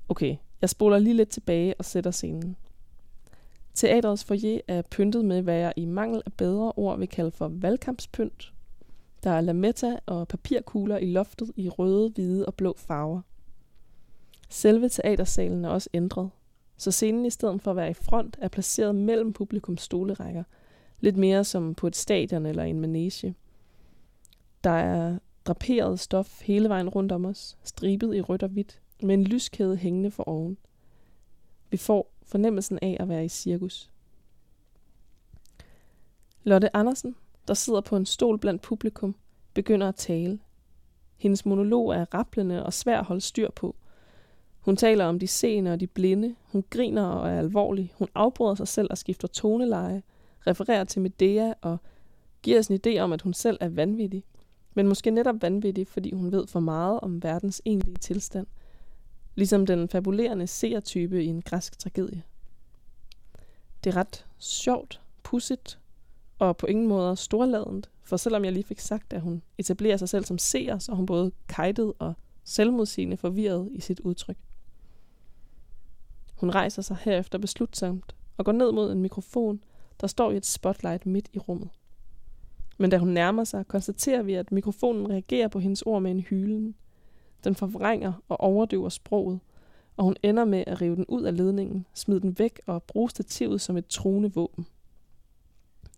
Okay, 0.09 0.35
jeg 0.61 0.69
spoler 0.69 0.99
lige 0.99 1.13
lidt 1.13 1.29
tilbage 1.29 1.73
og 1.79 1.85
sætter 1.85 2.11
scenen. 2.11 2.55
Teatrets 3.73 4.23
foyer 4.23 4.59
er 4.67 4.81
pyntet 4.81 5.25
med, 5.25 5.41
hvad 5.41 5.55
jeg 5.55 5.73
i 5.75 5.85
mangel 5.85 6.21
af 6.25 6.33
bedre 6.33 6.71
ord 6.75 6.99
vil 6.99 7.07
kalde 7.07 7.31
for 7.31 7.47
valgkampspynt, 7.47 8.52
der 9.23 9.29
er 9.29 9.41
lametta 9.41 9.99
og 10.05 10.27
papirkugler 10.27 10.97
i 10.97 11.05
loftet 11.05 11.51
i 11.55 11.69
røde, 11.69 12.09
hvide 12.09 12.45
og 12.45 12.55
blå 12.55 12.75
farver. 12.77 13.21
Selve 14.49 14.89
teatersalen 14.89 15.65
er 15.65 15.69
også 15.69 15.89
ændret, 15.93 16.29
så 16.77 16.91
scenen 16.91 17.25
i 17.25 17.29
stedet 17.29 17.61
for 17.61 17.71
at 17.71 17.77
være 17.77 17.89
i 17.89 17.93
front 17.93 18.37
er 18.41 18.47
placeret 18.47 18.95
mellem 18.95 19.33
publikums 19.33 19.81
stolerækker, 19.81 20.43
lidt 20.99 21.17
mere 21.17 21.43
som 21.43 21.75
på 21.75 21.87
et 21.87 21.95
stadion 21.95 22.45
eller 22.45 22.63
en 22.63 22.79
manege. 22.79 23.35
Der 24.63 24.69
er 24.69 25.17
draperet 25.45 25.99
stof 25.99 26.41
hele 26.41 26.69
vejen 26.69 26.89
rundt 26.89 27.11
om 27.11 27.25
os, 27.25 27.57
stribet 27.63 28.15
i 28.15 28.21
rødt 28.21 28.43
og 28.43 28.49
hvidt, 28.49 28.81
med 29.03 29.13
en 29.13 29.23
lyskæde 29.23 29.77
hængende 29.77 30.11
for 30.11 30.23
oven. 30.23 30.57
Vi 31.69 31.77
får 31.77 32.13
fornemmelsen 32.23 32.79
af 32.81 32.97
at 32.99 33.09
være 33.09 33.25
i 33.25 33.29
cirkus. 33.29 33.91
Lotte 36.43 36.75
Andersen, 36.75 37.15
der 37.47 37.53
sidder 37.53 37.81
på 37.81 37.95
en 37.95 38.05
stol 38.05 38.37
blandt 38.37 38.61
publikum, 38.61 39.15
begynder 39.53 39.87
at 39.87 39.95
tale. 39.95 40.39
Hendes 41.15 41.45
monolog 41.45 41.89
er 41.89 42.13
rapplende 42.13 42.65
og 42.65 42.73
svær 42.73 42.99
at 42.99 43.05
holde 43.05 43.21
styr 43.21 43.49
på. 43.51 43.75
Hun 44.59 44.75
taler 44.75 45.05
om 45.05 45.19
de 45.19 45.27
seende 45.27 45.73
og 45.73 45.79
de 45.79 45.87
blinde. 45.87 46.35
Hun 46.43 46.63
griner 46.69 47.05
og 47.05 47.29
er 47.29 47.39
alvorlig. 47.39 47.93
Hun 47.95 48.07
afbryder 48.15 48.55
sig 48.55 48.67
selv 48.67 48.87
og 48.91 48.97
skifter 48.97 49.27
toneleje, 49.27 50.03
refererer 50.47 50.83
til 50.83 51.01
Medea 51.01 51.53
og 51.61 51.77
giver 52.41 52.59
os 52.59 52.67
en 52.67 52.79
idé 52.87 52.99
om, 52.99 53.13
at 53.13 53.21
hun 53.21 53.33
selv 53.33 53.57
er 53.61 53.69
vanvittig. 53.69 54.23
Men 54.73 54.87
måske 54.87 55.11
netop 55.11 55.41
vanvittig, 55.41 55.87
fordi 55.87 56.11
hun 56.11 56.31
ved 56.31 56.47
for 56.47 56.59
meget 56.59 56.99
om 56.99 57.23
verdens 57.23 57.61
egentlige 57.65 57.97
tilstand. 57.97 58.47
Ligesom 59.35 59.65
den 59.65 59.89
fabulerende 59.89 60.47
seertype 60.47 61.23
i 61.23 61.27
en 61.27 61.41
græsk 61.41 61.79
tragedie. 61.79 62.23
Det 63.83 63.93
er 63.93 63.97
ret 63.97 64.25
sjovt, 64.39 65.01
pudsigt 65.23 65.79
og 66.39 66.57
på 66.57 66.65
ingen 66.65 66.87
måde 66.87 67.15
storladent, 67.15 67.89
for 68.03 68.17
selvom 68.17 68.45
jeg 68.45 68.53
lige 68.53 68.63
fik 68.63 68.79
sagt, 68.79 69.13
at 69.13 69.21
hun 69.21 69.41
etablerer 69.57 69.97
sig 69.97 70.09
selv 70.09 70.25
som 70.25 70.37
seer, 70.37 70.79
så 70.79 70.91
er 70.91 70.95
hun 70.95 71.05
både 71.05 71.31
kajtet 71.47 71.93
og 71.99 72.13
selvmodsigende 72.43 73.17
forvirret 73.17 73.69
i 73.71 73.81
sit 73.81 73.99
udtryk. 73.99 74.37
Hun 76.35 76.49
rejser 76.49 76.81
sig 76.81 76.97
herefter 77.01 77.37
beslutsomt 77.37 78.15
og 78.37 78.45
går 78.45 78.51
ned 78.51 78.71
mod 78.71 78.91
en 78.91 79.01
mikrofon, 79.01 79.63
der 80.01 80.07
står 80.07 80.31
i 80.31 80.37
et 80.37 80.45
spotlight 80.45 81.05
midt 81.05 81.29
i 81.33 81.39
rummet. 81.39 81.69
Men 82.77 82.89
da 82.89 82.97
hun 82.97 83.09
nærmer 83.09 83.43
sig, 83.43 83.67
konstaterer 83.67 84.23
vi, 84.23 84.33
at 84.33 84.51
mikrofonen 84.51 85.09
reagerer 85.09 85.47
på 85.47 85.59
hendes 85.59 85.81
ord 85.81 86.01
med 86.01 86.11
en 86.11 86.19
hylen. 86.19 86.75
Den 87.43 87.55
forvrænger 87.55 88.13
og 88.29 88.39
overdøver 88.39 88.89
sproget, 88.89 89.39
og 89.97 90.03
hun 90.03 90.15
ender 90.23 90.45
med 90.45 90.63
at 90.67 90.81
rive 90.81 90.95
den 90.95 91.05
ud 91.07 91.23
af 91.23 91.37
ledningen, 91.37 91.85
smide 91.93 92.21
den 92.21 92.39
væk 92.39 92.61
og 92.65 92.83
bruge 92.83 93.09
stativet 93.09 93.61
som 93.61 93.77
et 93.77 93.87
truende 93.87 94.33
våben. 94.33 94.67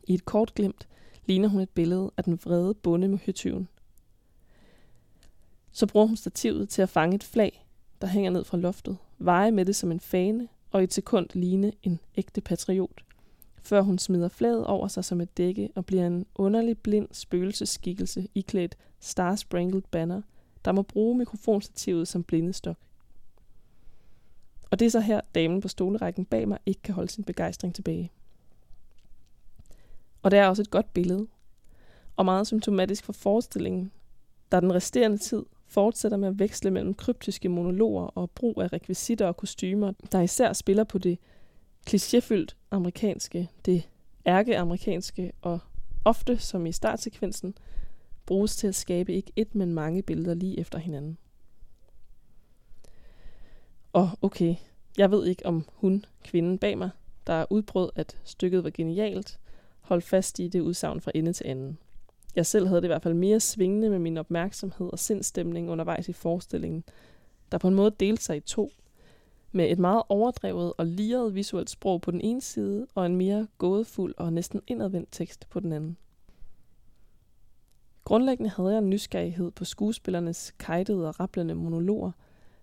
I 0.07 0.13
et 0.13 0.25
kort 0.25 0.53
glimt 0.53 0.87
ligner 1.25 1.47
hun 1.47 1.61
et 1.61 1.69
billede 1.69 2.11
af 2.17 2.23
den 2.23 2.39
vrede 2.43 2.73
bonde 2.73 3.07
med 3.07 3.17
høtyven. 3.25 3.67
Så 5.71 5.87
bruger 5.87 6.05
hun 6.05 6.17
stativet 6.17 6.69
til 6.69 6.81
at 6.81 6.89
fange 6.89 7.15
et 7.15 7.23
flag, 7.23 7.65
der 8.01 8.07
hænger 8.07 8.31
ned 8.31 8.43
fra 8.43 8.57
loftet, 8.57 8.97
veje 9.17 9.51
med 9.51 9.65
det 9.65 9.75
som 9.75 9.91
en 9.91 9.99
fane 9.99 10.47
og 10.71 10.81
i 10.81 10.83
et 10.83 10.93
sekund 10.93 11.27
ligne 11.33 11.71
en 11.83 11.99
ægte 12.17 12.41
patriot, 12.41 13.03
før 13.61 13.81
hun 13.81 13.97
smider 13.97 14.29
flaget 14.29 14.65
over 14.65 14.87
sig 14.87 15.05
som 15.05 15.21
et 15.21 15.37
dække 15.37 15.69
og 15.75 15.85
bliver 15.85 16.07
en 16.07 16.25
underlig 16.35 16.77
blind 16.77 17.07
spøgelseskikkelse 17.11 18.27
iklædt 18.35 18.77
Star 18.99 19.35
Sprangled 19.35 19.83
Banner, 19.91 20.21
der 20.65 20.71
må 20.71 20.81
bruge 20.81 21.17
mikrofonstativet 21.17 22.07
som 22.07 22.23
blindestok. 22.23 22.77
Og 24.71 24.79
det 24.79 24.85
er 24.85 24.89
så 24.89 24.99
her, 24.99 25.21
damen 25.35 25.61
på 25.61 25.67
stolerækken 25.67 26.25
bag 26.25 26.47
mig 26.47 26.57
ikke 26.65 26.81
kan 26.81 26.95
holde 26.95 27.11
sin 27.11 27.23
begejstring 27.23 27.75
tilbage. 27.75 28.11
Og 30.25 30.31
det 30.31 30.39
er 30.39 30.47
også 30.47 30.61
et 30.61 30.71
godt 30.71 30.93
billede, 30.93 31.27
og 32.15 32.25
meget 32.25 32.47
symptomatisk 32.47 33.05
for 33.05 33.13
forestillingen, 33.13 33.91
der 34.51 34.59
den 34.59 34.73
resterende 34.73 35.17
tid 35.17 35.45
fortsætter 35.67 36.17
med 36.17 36.27
at 36.27 36.39
veksle 36.39 36.71
mellem 36.71 36.93
kryptiske 36.93 37.49
monologer 37.49 38.03
og 38.05 38.31
brug 38.31 38.61
af 38.61 38.73
rekvisitter 38.73 39.27
og 39.27 39.37
kostymer, 39.37 39.93
der 40.11 40.21
især 40.21 40.53
spiller 40.53 40.83
på 40.83 40.97
det 40.97 41.19
klichéfyldt 41.89 42.55
amerikanske, 42.71 43.49
det 43.65 43.89
ærkeamerikanske 44.25 45.31
og 45.41 45.59
ofte, 46.05 46.37
som 46.37 46.65
i 46.65 46.71
startsekvensen, 46.71 47.57
bruges 48.25 48.55
til 48.55 48.67
at 48.67 48.75
skabe 48.75 49.13
ikke 49.13 49.31
et, 49.35 49.55
men 49.55 49.73
mange 49.73 50.03
billeder 50.03 50.33
lige 50.33 50.59
efter 50.59 50.77
hinanden. 50.79 51.17
Og 53.93 54.09
okay, 54.21 54.55
jeg 54.97 55.11
ved 55.11 55.25
ikke 55.25 55.45
om 55.45 55.65
hun, 55.73 56.05
kvinden 56.23 56.57
bag 56.57 56.77
mig, 56.77 56.89
der 57.27 57.45
udbrød, 57.49 57.89
at 57.95 58.17
stykket 58.23 58.63
var 58.63 58.69
genialt, 58.69 59.39
holdt 59.85 60.03
fast 60.03 60.39
i 60.39 60.47
det 60.47 60.59
udsagn 60.59 61.01
fra 61.01 61.11
ende 61.15 61.33
til 61.33 61.47
anden. 61.47 61.77
Jeg 62.35 62.45
selv 62.45 62.67
havde 62.67 62.81
det 62.81 62.87
i 62.87 62.93
hvert 62.93 63.01
fald 63.01 63.13
mere 63.13 63.39
svingende 63.39 63.89
med 63.89 63.99
min 63.99 64.17
opmærksomhed 64.17 64.89
og 64.91 64.99
sindstemning 64.99 65.69
undervejs 65.69 66.09
i 66.09 66.13
forestillingen, 66.13 66.83
der 67.51 67.57
på 67.57 67.67
en 67.67 67.75
måde 67.75 67.91
delte 67.99 68.23
sig 68.23 68.37
i 68.37 68.39
to, 68.39 68.71
med 69.51 69.71
et 69.71 69.79
meget 69.79 70.03
overdrevet 70.09 70.73
og 70.77 70.85
liret 70.85 71.35
visuelt 71.35 71.69
sprog 71.69 72.01
på 72.01 72.11
den 72.11 72.21
ene 72.21 72.41
side, 72.41 72.87
og 72.95 73.05
en 73.05 73.15
mere 73.15 73.47
gådefuld 73.57 74.13
og 74.17 74.33
næsten 74.33 74.61
indadvendt 74.67 75.09
tekst 75.11 75.49
på 75.49 75.59
den 75.59 75.71
anden. 75.71 75.97
Grundlæggende 78.03 78.49
havde 78.49 78.71
jeg 78.71 78.77
en 78.77 78.89
nysgerrighed 78.89 79.51
på 79.51 79.65
skuespillernes 79.65 80.53
kajtede 80.59 81.07
og 81.07 81.19
rapplende 81.19 81.55
monologer, 81.55 82.11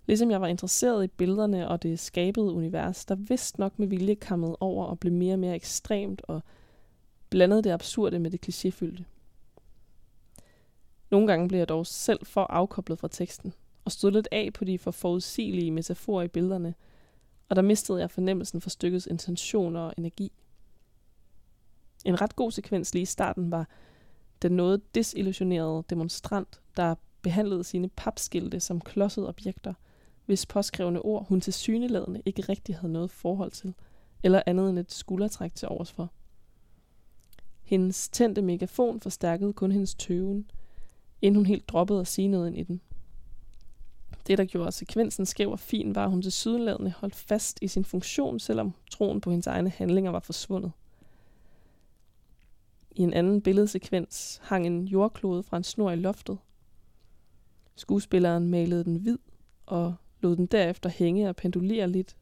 ligesom 0.07 0.31
jeg 0.31 0.41
var 0.41 0.47
interesseret 0.47 1.05
i 1.05 1.07
billederne 1.07 1.69
og 1.69 1.83
det 1.83 1.99
skabede 1.99 2.53
univers, 2.53 3.05
der 3.05 3.15
vist 3.15 3.59
nok 3.59 3.79
med 3.79 3.87
vilje 3.87 4.15
kammede 4.15 4.57
over 4.61 4.85
og 4.85 4.99
blev 4.99 5.13
mere 5.13 5.35
og 5.35 5.39
mere 5.39 5.55
ekstremt 5.55 6.23
og 6.29 6.43
blandede 7.33 7.63
det 7.63 7.71
absurde 7.71 8.19
med 8.19 8.31
det 8.31 8.49
klichéfyldte. 8.49 9.03
Nogle 11.11 11.27
gange 11.27 11.49
blev 11.49 11.59
jeg 11.59 11.69
dog 11.69 11.87
selv 11.87 12.27
for 12.27 12.41
afkoblet 12.41 12.99
fra 12.99 13.09
teksten, 13.09 13.55
og 13.85 13.93
stod 13.93 14.11
lidt 14.11 14.29
af 14.33 14.53
på 14.55 14.65
de 14.65 14.79
for 14.79 14.91
forudsigelige 14.91 15.71
metaforer 15.71 16.23
i 16.23 16.29
billederne, 16.29 16.75
og 17.49 17.57
der 17.57 17.63
mistede 17.63 18.01
jeg 18.01 18.11
fornemmelsen 18.11 18.61
for 18.61 18.71
stykkets 18.71 19.07
intentioner 19.07 19.81
og 19.81 19.95
energi. 19.99 20.33
En 22.05 22.21
ret 22.21 22.37
god 22.37 22.51
sekvens 22.51 22.95
lige 22.95 23.03
i 23.03 23.07
starten 23.07 23.51
var 23.51 23.69
den 24.43 24.53
noget 24.53 24.95
desillusionerede 24.95 25.85
demonstrant, 25.91 26.61
der 26.77 26.95
behandlede 27.23 27.65
sine 27.65 27.89
papskilte 27.89 28.61
som 28.61 28.81
klodsede 28.81 29.29
objekter, 29.29 29.75
hvis 30.27 30.47
påskrevne 30.47 31.03
ord 31.03 31.27
hun 31.29 31.41
til 31.41 31.53
syneladende 31.53 32.23
ikke 32.25 32.43
rigtig 32.43 32.77
havde 32.77 32.93
noget 32.93 33.11
forhold 33.11 33.51
til, 33.51 33.75
eller 34.23 34.43
andet 34.47 34.71
end 34.71 34.79
et 34.79 34.93
skuldertræk 34.93 35.55
til 35.55 35.69
overs 35.69 35.93
for. 35.93 36.11
Hendes 37.73 38.09
tændte 38.09 38.43
megafon 38.43 39.01
forstærkede 39.01 39.53
kun 39.53 39.73
hendes 39.73 39.95
tøven, 39.95 40.51
inden 41.23 41.37
hun 41.37 41.47
helt 41.47 41.69
droppede 41.69 42.01
at 42.01 42.07
sige 42.07 42.29
noget 42.29 42.47
ind 42.47 42.57
i 42.57 42.63
den. 42.63 42.81
Det, 44.27 44.39
der 44.39 44.45
gjorde 44.45 44.73
sekvensen 44.73 45.27
skæv 45.27 45.51
og 45.51 45.61
fin, 45.61 45.95
var, 45.95 46.05
at 46.05 46.11
hun 46.11 46.23
til 46.23 46.33
sydenladende 46.33 46.91
holdt 46.91 47.15
fast 47.15 47.59
i 47.63 47.69
sin 47.69 47.85
funktion, 47.85 48.41
selvom 48.41 48.75
troen 48.91 49.21
på 49.21 49.31
hendes 49.31 49.47
egne 49.47 49.71
handlinger 49.71 50.11
var 50.11 50.21
forsvundet. 50.21 50.73
I 52.91 53.03
en 53.03 53.13
anden 53.13 53.43
billedsekvens 53.43 54.41
hang 54.43 54.67
en 54.67 54.85
jordklode 54.85 55.43
fra 55.43 55.57
en 55.57 55.65
snor 55.65 55.91
i 55.91 55.97
loftet. 55.97 56.39
Skuespilleren 57.77 58.49
malede 58.49 58.85
den 58.85 58.97
hvid 58.97 59.19
og 59.67 59.95
lod 60.21 60.37
den 60.37 60.47
derefter 60.47 60.91
hænge 60.91 61.29
og 61.29 61.37
pendulere 61.37 61.89
lidt, 61.89 62.17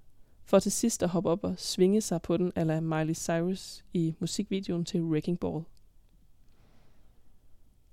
for 0.50 0.58
til 0.58 0.72
sidst 0.72 1.02
at 1.02 1.08
hoppe 1.08 1.30
op 1.30 1.44
og 1.44 1.54
svinge 1.58 2.00
sig 2.00 2.22
på 2.22 2.36
den 2.36 2.52
ala 2.56 2.80
Miley 2.80 3.14
Cyrus 3.14 3.84
i 3.92 4.14
musikvideoen 4.18 4.84
til 4.84 5.02
Wrecking 5.02 5.40
Ball. 5.40 5.64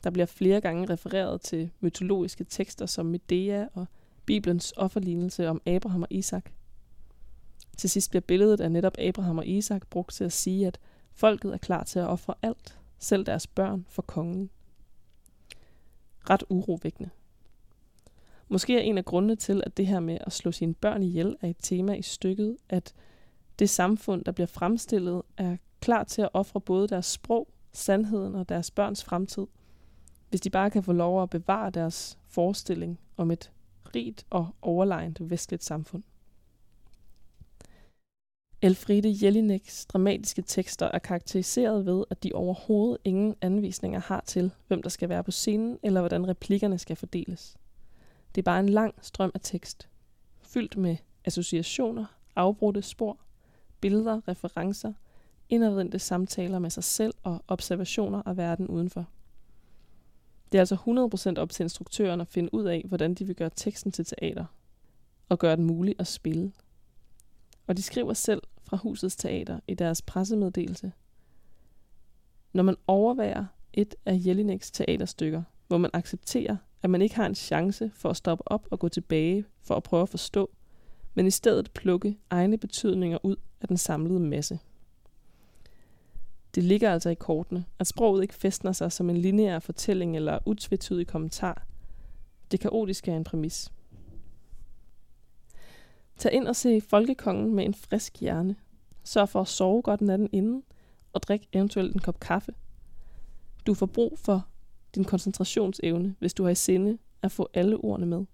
Der 0.04 0.10
bliver 0.10 0.26
flere 0.26 0.62
gange 0.62 0.90
refereret 0.90 1.42
til 1.42 1.72
mytologiske 1.80 2.44
tekster 2.44 2.86
som 2.86 3.06
Medea 3.06 3.66
og 3.74 3.86
Bibelens 4.26 4.74
offerlignelse 4.78 5.48
om 5.48 5.62
Abraham 5.66 6.02
og 6.02 6.08
Isak. 6.12 6.52
Til 7.78 7.90
sidst 7.90 8.10
bliver 8.10 8.22
billedet 8.22 8.62
af 8.62 8.72
netop 8.72 8.98
Abraham 9.00 9.38
og 9.38 9.48
Isak 9.48 9.88
brugt 9.88 10.14
til 10.14 10.24
at 10.24 10.34
sige, 10.34 10.68
at 10.68 10.80
folket 11.14 11.54
er 11.54 11.58
klar 11.58 11.84
til 11.84 12.00
at 12.00 12.08
ofre 12.08 12.34
alt, 12.42 12.80
selv 13.00 13.26
deres 13.26 13.48
børn, 13.48 13.86
for 13.90 14.02
kongen. 14.02 14.50
Ret 16.30 16.44
urovækkende. 16.50 17.10
Måske 18.50 18.78
er 18.78 18.82
en 18.82 18.98
af 18.98 19.06
grundene 19.06 19.36
til, 19.36 19.64
at 19.66 19.78
det 19.78 19.88
her 19.88 20.00
med 20.00 20.18
at 20.22 20.34
slå 20.34 20.52
sine 20.52 20.74
børn 20.74 21.04
ihjel 21.04 21.36
er 21.42 21.48
et 21.48 21.58
tema 21.60 21.94
i 21.94 22.02
stykket, 22.02 22.58
at 22.70 22.94
det 23.60 23.70
samfund, 23.70 24.24
der 24.24 24.32
bliver 24.32 24.48
fremstillet, 24.48 25.22
er 25.38 25.58
klar 25.80 26.04
til 26.04 26.22
at 26.22 26.30
ofre 26.34 26.62
både 26.62 26.88
deres 26.88 27.06
sprog, 27.06 27.48
sandheden 27.74 28.36
og 28.36 28.50
deres 28.50 28.72
børns 28.72 29.04
fremtid, 29.04 29.48
hvis 30.30 30.42
de 30.42 30.50
bare 30.50 30.70
kan 30.70 30.84
få 30.84 30.94
lov 30.94 31.24
at 31.24 31.30
bevare 31.30 31.70
deres 31.70 32.18
forestilling 32.28 33.00
om 33.18 33.32
et 33.32 33.52
rigt 33.96 34.26
og 34.30 34.48
overlegent 34.62 35.30
vestligt 35.30 35.64
samfund. 35.64 36.04
Elfriede 38.62 39.26
Jelineks 39.26 39.86
dramatiske 39.86 40.42
tekster 40.42 40.86
er 40.86 41.00
karakteriseret 41.00 41.86
ved, 41.86 42.04
at 42.10 42.24
de 42.24 42.32
overhovedet 42.34 42.98
ingen 43.04 43.36
anvisninger 43.42 44.00
har 44.00 44.24
til, 44.26 44.52
hvem 44.68 44.82
der 44.82 44.90
skal 44.90 45.10
være 45.10 45.24
på 45.24 45.32
scenen, 45.32 45.80
eller 45.84 46.02
hvordan 46.02 46.28
replikkerne 46.28 46.78
skal 46.78 46.96
fordeles. 46.96 47.58
Det 48.38 48.42
er 48.42 48.52
bare 48.52 48.60
en 48.60 48.70
lang 48.70 48.96
strøm 49.02 49.32
af 49.34 49.40
tekst, 49.44 49.90
fyldt 50.42 50.78
med 50.78 50.98
associationer, 51.26 52.06
afbrudte 52.36 52.82
spor, 52.82 53.18
billeder, 53.82 54.28
referencer, 54.28 54.94
indadvendte 55.50 56.00
samtaler 56.00 56.60
med 56.60 56.70
sig 56.70 56.84
selv 56.84 57.14
og 57.24 57.44
observationer 57.48 58.22
af 58.26 58.38
verden 58.38 58.68
udenfor. 58.68 59.06
Det 60.52 60.58
er 60.58 60.62
altså 60.62 61.36
100% 61.36 61.42
op 61.42 61.50
til 61.50 61.64
instruktøren 61.64 62.22
at 62.22 62.28
finde 62.28 62.54
ud 62.54 62.66
af, 62.66 62.84
hvordan 62.88 63.14
de 63.14 63.26
vil 63.26 63.36
gøre 63.36 63.50
teksten 63.56 63.92
til 63.92 64.06
teater. 64.06 64.46
og 65.30 65.40
gøre 65.40 65.56
den 65.56 65.66
mulig 65.66 65.96
at 66.00 66.08
spille. 66.08 66.52
Og 67.68 67.78
de 67.78 67.82
skriver 67.82 68.14
selv 68.14 68.42
fra 68.64 68.78
Husets 68.78 69.16
Teater 69.16 69.60
i 69.68 69.74
deres 69.74 70.02
pressemeddelelse. 70.02 70.92
Når 72.54 72.64
man 72.64 72.76
overværer 72.88 73.46
et 73.74 73.96
af 74.06 74.22
Jelineks 74.26 74.72
teaterstykker, 74.72 75.44
hvor 75.68 75.78
man 75.78 75.92
accepterer, 75.94 76.58
at 76.84 76.90
man 76.90 77.02
ikke 77.02 77.16
har 77.16 77.26
en 77.26 77.36
chance 77.36 77.92
for 77.94 78.10
at 78.10 78.18
stoppe 78.18 78.44
op 78.48 78.68
og 78.72 78.80
gå 78.80 78.90
tilbage 78.90 79.46
for 79.62 79.76
at 79.76 79.84
prøve 79.84 80.02
at 80.02 80.10
forstå, 80.10 80.50
men 81.14 81.28
i 81.28 81.32
stedet 81.32 81.72
plukke 81.72 82.18
egne 82.30 82.58
betydninger 82.58 83.18
ud 83.24 83.36
af 83.62 83.68
den 83.68 83.78
samlede 83.78 84.20
masse. 84.20 84.60
Det 86.56 86.64
ligger 86.64 86.94
altså 86.94 87.10
i 87.10 87.16
kortene, 87.16 87.66
at 87.80 87.88
sproget 87.88 88.22
ikke 88.22 88.34
festner 88.34 88.72
sig 88.72 88.92
som 88.92 89.10
en 89.10 89.18
lineær 89.18 89.60
fortælling 89.60 90.16
eller 90.16 90.40
utvetydig 90.46 91.08
kommentar. 91.08 91.66
Det 92.52 92.60
kaotiske 92.60 93.12
er 93.12 93.18
en 93.18 93.24
præmis. 93.24 93.72
Tag 96.18 96.34
ind 96.34 96.48
og 96.48 96.56
se 96.56 96.82
Folkekongen 96.82 97.56
med 97.56 97.66
en 97.66 97.74
frisk 97.74 98.20
hjerne. 98.20 98.56
Sørg 99.04 99.30
for 99.30 99.42
at 99.42 99.48
sove 99.48 99.82
godt 99.82 100.02
natten 100.02 100.30
inden, 100.32 100.64
og 101.14 101.24
drik 101.24 101.48
eventuelt 101.54 101.94
en 101.94 102.02
kop 102.02 102.20
kaffe. 102.20 102.52
Du 103.68 103.74
får 103.74 103.86
brug 103.86 104.20
for 104.20 104.48
din 104.96 105.04
koncentrationsevne, 105.04 106.16
hvis 106.20 106.34
du 106.34 106.44
har 106.44 106.50
i 106.50 106.56
sinde 106.56 106.98
at 107.22 107.32
få 107.32 107.50
alle 107.54 107.78
ordene 107.78 108.06
med. 108.06 108.26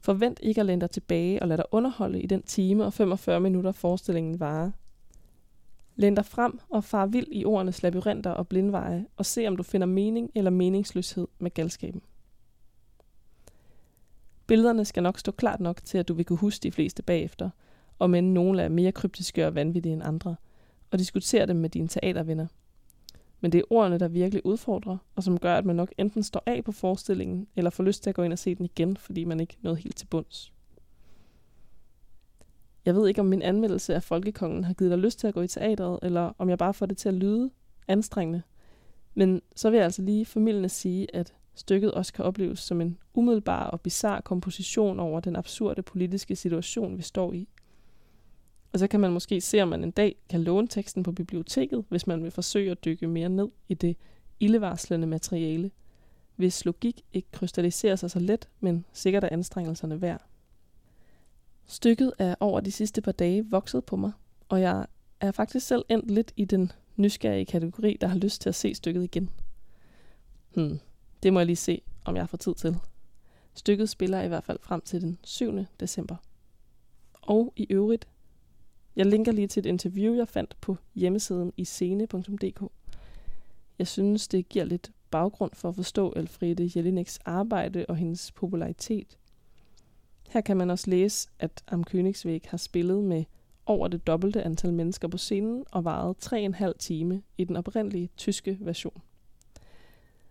Forvent 0.00 0.40
ikke 0.42 0.60
at 0.60 0.66
læne 0.66 0.80
dig 0.80 0.90
tilbage 0.90 1.42
og 1.42 1.48
lade 1.48 1.56
dig 1.56 1.64
underholde 1.72 2.22
i 2.22 2.26
den 2.26 2.42
time 2.42 2.84
og 2.84 2.92
45 2.92 3.40
minutter 3.40 3.72
forestillingen 3.72 4.40
varer. 4.40 4.70
Læn 5.96 6.14
dig 6.14 6.26
frem 6.26 6.58
og 6.68 6.84
far 6.84 7.06
vild 7.06 7.26
i 7.32 7.44
ordenes 7.44 7.82
labyrinter 7.82 8.30
og 8.30 8.48
blindveje, 8.48 9.06
og 9.16 9.26
se 9.26 9.46
om 9.46 9.56
du 9.56 9.62
finder 9.62 9.86
mening 9.86 10.30
eller 10.34 10.50
meningsløshed 10.50 11.28
med 11.38 11.50
galskaben. 11.50 12.02
Billederne 14.46 14.84
skal 14.84 15.02
nok 15.02 15.18
stå 15.18 15.32
klart 15.32 15.60
nok 15.60 15.84
til, 15.84 15.98
at 15.98 16.08
du 16.08 16.14
vil 16.14 16.24
kunne 16.24 16.38
huske 16.38 16.62
de 16.62 16.72
fleste 16.72 17.02
bagefter, 17.02 17.50
og 17.98 18.10
men 18.10 18.34
nogle 18.34 18.62
er 18.62 18.68
mere 18.68 18.92
kryptiske 18.92 19.46
og 19.46 19.54
vanvittige 19.54 19.92
end 19.92 20.02
andre, 20.04 20.36
og 20.90 20.98
diskutere 20.98 21.46
dem 21.46 21.56
med 21.56 21.70
dine 21.70 21.88
teatervenner. 21.88 22.46
Men 23.40 23.52
det 23.52 23.58
er 23.58 23.62
ordene, 23.70 23.98
der 23.98 24.08
virkelig 24.08 24.46
udfordrer, 24.46 24.96
og 25.16 25.22
som 25.22 25.38
gør, 25.38 25.54
at 25.54 25.64
man 25.64 25.76
nok 25.76 25.92
enten 25.98 26.22
står 26.22 26.42
af 26.46 26.64
på 26.64 26.72
forestillingen, 26.72 27.46
eller 27.56 27.70
får 27.70 27.84
lyst 27.84 28.02
til 28.02 28.10
at 28.10 28.16
gå 28.16 28.22
ind 28.22 28.32
og 28.32 28.38
se 28.38 28.54
den 28.54 28.64
igen, 28.64 28.96
fordi 28.96 29.24
man 29.24 29.40
ikke 29.40 29.56
nåede 29.62 29.78
helt 29.78 29.96
til 29.96 30.06
bunds. 30.06 30.52
Jeg 32.84 32.94
ved 32.94 33.08
ikke, 33.08 33.20
om 33.20 33.26
min 33.26 33.42
anmeldelse 33.42 33.94
af 33.94 34.02
Folkekongen 34.02 34.64
har 34.64 34.74
givet 34.74 34.90
dig 34.90 34.98
lyst 34.98 35.18
til 35.18 35.26
at 35.26 35.34
gå 35.34 35.40
i 35.40 35.48
teatret, 35.48 35.98
eller 36.02 36.32
om 36.38 36.48
jeg 36.48 36.58
bare 36.58 36.74
får 36.74 36.86
det 36.86 36.96
til 36.96 37.08
at 37.08 37.14
lyde 37.14 37.50
anstrengende. 37.88 38.42
Men 39.14 39.42
så 39.56 39.70
vil 39.70 39.76
jeg 39.76 39.84
altså 39.84 40.02
lige 40.02 40.26
formidlende 40.26 40.68
sige, 40.68 41.16
at 41.16 41.34
stykket 41.54 41.92
også 41.92 42.12
kan 42.12 42.24
opleves 42.24 42.58
som 42.58 42.80
en 42.80 42.98
umiddelbar 43.14 43.66
og 43.66 43.80
bizarre 43.80 44.22
komposition 44.22 45.00
over 45.00 45.20
den 45.20 45.36
absurde 45.36 45.82
politiske 45.82 46.36
situation, 46.36 46.96
vi 46.96 47.02
står 47.02 47.32
i. 47.32 47.48
Og 48.72 48.78
så 48.78 48.86
kan 48.86 49.00
man 49.00 49.12
måske 49.12 49.40
se, 49.40 49.60
om 49.60 49.68
man 49.68 49.84
en 49.84 49.90
dag 49.90 50.16
kan 50.28 50.42
låne 50.42 50.68
teksten 50.68 51.02
på 51.02 51.12
biblioteket, 51.12 51.84
hvis 51.88 52.06
man 52.06 52.22
vil 52.22 52.30
forsøge 52.30 52.70
at 52.70 52.84
dykke 52.84 53.06
mere 53.06 53.28
ned 53.28 53.48
i 53.68 53.74
det 53.74 53.96
ildevarslende 54.40 55.06
materiale, 55.06 55.70
hvis 56.36 56.64
logik 56.64 57.02
ikke 57.12 57.28
krystalliserer 57.32 57.96
sig 57.96 58.10
så 58.10 58.18
let, 58.18 58.48
men 58.60 58.84
sikkert 58.92 59.24
er 59.24 59.28
anstrengelserne 59.32 60.00
værd. 60.00 60.24
Stykket 61.66 62.12
er 62.18 62.34
over 62.40 62.60
de 62.60 62.72
sidste 62.72 63.00
par 63.00 63.12
dage 63.12 63.50
vokset 63.50 63.84
på 63.84 63.96
mig, 63.96 64.12
og 64.48 64.60
jeg 64.60 64.86
er 65.20 65.32
faktisk 65.32 65.66
selv 65.66 65.84
endt 65.88 66.10
lidt 66.10 66.32
i 66.36 66.44
den 66.44 66.72
nysgerrige 66.96 67.46
kategori, 67.46 67.96
der 68.00 68.06
har 68.06 68.16
lyst 68.16 68.40
til 68.40 68.48
at 68.48 68.54
se 68.54 68.74
stykket 68.74 69.04
igen. 69.04 69.30
Hmm, 70.54 70.78
det 71.22 71.32
må 71.32 71.40
jeg 71.40 71.46
lige 71.46 71.56
se, 71.56 71.82
om 72.04 72.16
jeg 72.16 72.28
får 72.28 72.36
tid 72.36 72.54
til. 72.54 72.76
Stykket 73.54 73.88
spiller 73.88 74.22
i 74.22 74.28
hvert 74.28 74.44
fald 74.44 74.58
frem 74.62 74.80
til 74.80 75.00
den 75.00 75.18
7. 75.24 75.64
december. 75.80 76.16
Og 77.22 77.52
i 77.56 77.66
øvrigt, 77.70 78.08
jeg 78.98 79.06
linker 79.06 79.32
lige 79.32 79.46
til 79.46 79.60
et 79.60 79.66
interview, 79.66 80.14
jeg 80.14 80.28
fandt 80.28 80.56
på 80.60 80.76
hjemmesiden 80.94 81.52
i 81.56 81.64
scene.dk. 81.64 82.62
Jeg 83.78 83.86
synes, 83.86 84.28
det 84.28 84.48
giver 84.48 84.64
lidt 84.64 84.90
baggrund 85.10 85.50
for 85.54 85.68
at 85.68 85.74
forstå 85.74 86.12
Elfriede 86.16 86.70
Jelineks 86.76 87.18
arbejde 87.24 87.86
og 87.88 87.96
hendes 87.96 88.32
popularitet. 88.32 89.18
Her 90.28 90.40
kan 90.40 90.56
man 90.56 90.70
også 90.70 90.90
læse, 90.90 91.28
at 91.38 91.62
Am 91.68 91.84
Königsweg 91.90 92.40
har 92.48 92.56
spillet 92.56 93.04
med 93.04 93.24
over 93.66 93.88
det 93.88 94.06
dobbelte 94.06 94.42
antal 94.42 94.72
mennesker 94.72 95.08
på 95.08 95.18
scenen 95.18 95.64
og 95.70 95.84
varet 95.84 96.32
3,5 96.32 96.72
time 96.78 97.22
i 97.38 97.44
den 97.44 97.56
oprindelige 97.56 98.10
tyske 98.16 98.58
version. 98.60 99.02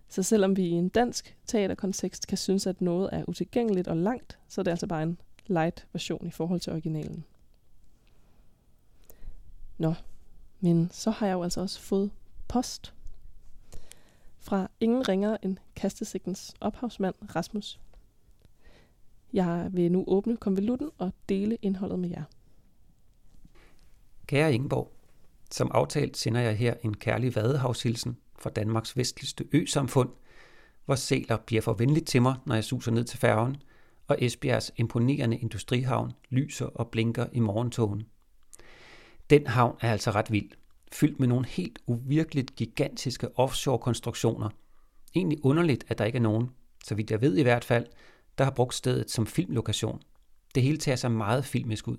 Så 0.09 0.23
selvom 0.23 0.57
vi 0.57 0.65
i 0.65 0.71
en 0.71 0.89
dansk 0.89 1.37
teaterkontekst 1.45 2.27
kan 2.27 2.37
synes, 2.37 2.67
at 2.67 2.81
noget 2.81 3.09
er 3.11 3.23
utilgængeligt 3.27 3.87
og 3.87 3.97
langt, 3.97 4.39
så 4.47 4.61
er 4.61 4.63
det 4.63 4.71
altså 4.71 4.87
bare 4.87 5.03
en 5.03 5.19
light 5.47 5.87
version 5.93 6.27
i 6.27 6.31
forhold 6.31 6.59
til 6.59 6.73
originalen. 6.73 7.25
Nå, 9.77 9.93
men 10.59 10.89
så 10.91 11.11
har 11.11 11.27
jeg 11.27 11.33
jo 11.33 11.43
altså 11.43 11.61
også 11.61 11.81
fået 11.81 12.11
post 12.47 12.93
fra 14.39 14.67
ingen 14.79 15.09
ringer 15.09 15.37
end 15.43 15.57
kastesigtens 15.75 16.53
ophavsmand 16.61 17.15
Rasmus. 17.35 17.79
Jeg 19.33 19.69
vil 19.71 19.91
nu 19.91 20.03
åbne 20.07 20.37
konvolutten 20.37 20.89
og 20.97 21.11
dele 21.29 21.57
indholdet 21.61 21.99
med 21.99 22.09
jer. 22.09 22.23
Kære 24.27 24.53
Ingeborg, 24.53 24.91
som 25.51 25.71
aftalt 25.73 26.17
sender 26.17 26.41
jeg 26.41 26.57
her 26.57 26.73
en 26.83 26.97
kærlig 26.97 27.35
vadehavshilsen 27.35 28.17
fra 28.39 28.49
Danmarks 28.49 28.97
vestligste 28.97 29.45
ø-samfund, 29.51 30.09
hvor 30.85 30.95
sæler 30.95 31.37
bliver 31.37 31.61
for 31.61 31.73
venligt 31.73 32.07
til 32.07 32.21
mig, 32.21 32.35
når 32.45 32.55
jeg 32.55 32.63
suser 32.63 32.91
ned 32.91 33.03
til 33.03 33.19
færgen, 33.19 33.57
og 34.07 34.17
Esbjergs 34.19 34.71
imponerende 34.77 35.37
industrihavn 35.37 36.11
lyser 36.29 36.65
og 36.65 36.87
blinker 36.87 37.27
i 37.31 37.39
morgentogen. 37.39 38.03
Den 39.29 39.47
havn 39.47 39.77
er 39.81 39.91
altså 39.91 40.11
ret 40.11 40.31
vild, 40.31 40.49
fyldt 40.91 41.19
med 41.19 41.27
nogle 41.27 41.45
helt 41.45 41.79
uvirkeligt 41.87 42.55
gigantiske 42.55 43.39
offshore-konstruktioner. 43.39 44.49
Egentlig 45.15 45.45
underligt, 45.45 45.85
at 45.87 45.97
der 45.97 46.05
ikke 46.05 46.17
er 46.17 46.21
nogen, 46.21 46.49
så 46.83 46.95
vidt 46.95 47.11
jeg 47.11 47.21
ved 47.21 47.37
i 47.37 47.43
hvert 47.43 47.63
fald, 47.63 47.85
der 48.37 48.43
har 48.43 48.51
brugt 48.51 48.75
stedet 48.75 49.11
som 49.11 49.27
filmlokation. 49.27 50.01
Det 50.55 50.63
hele 50.63 50.77
tager 50.77 50.95
sig 50.95 51.11
meget 51.11 51.45
filmisk 51.45 51.87
ud. 51.87 51.97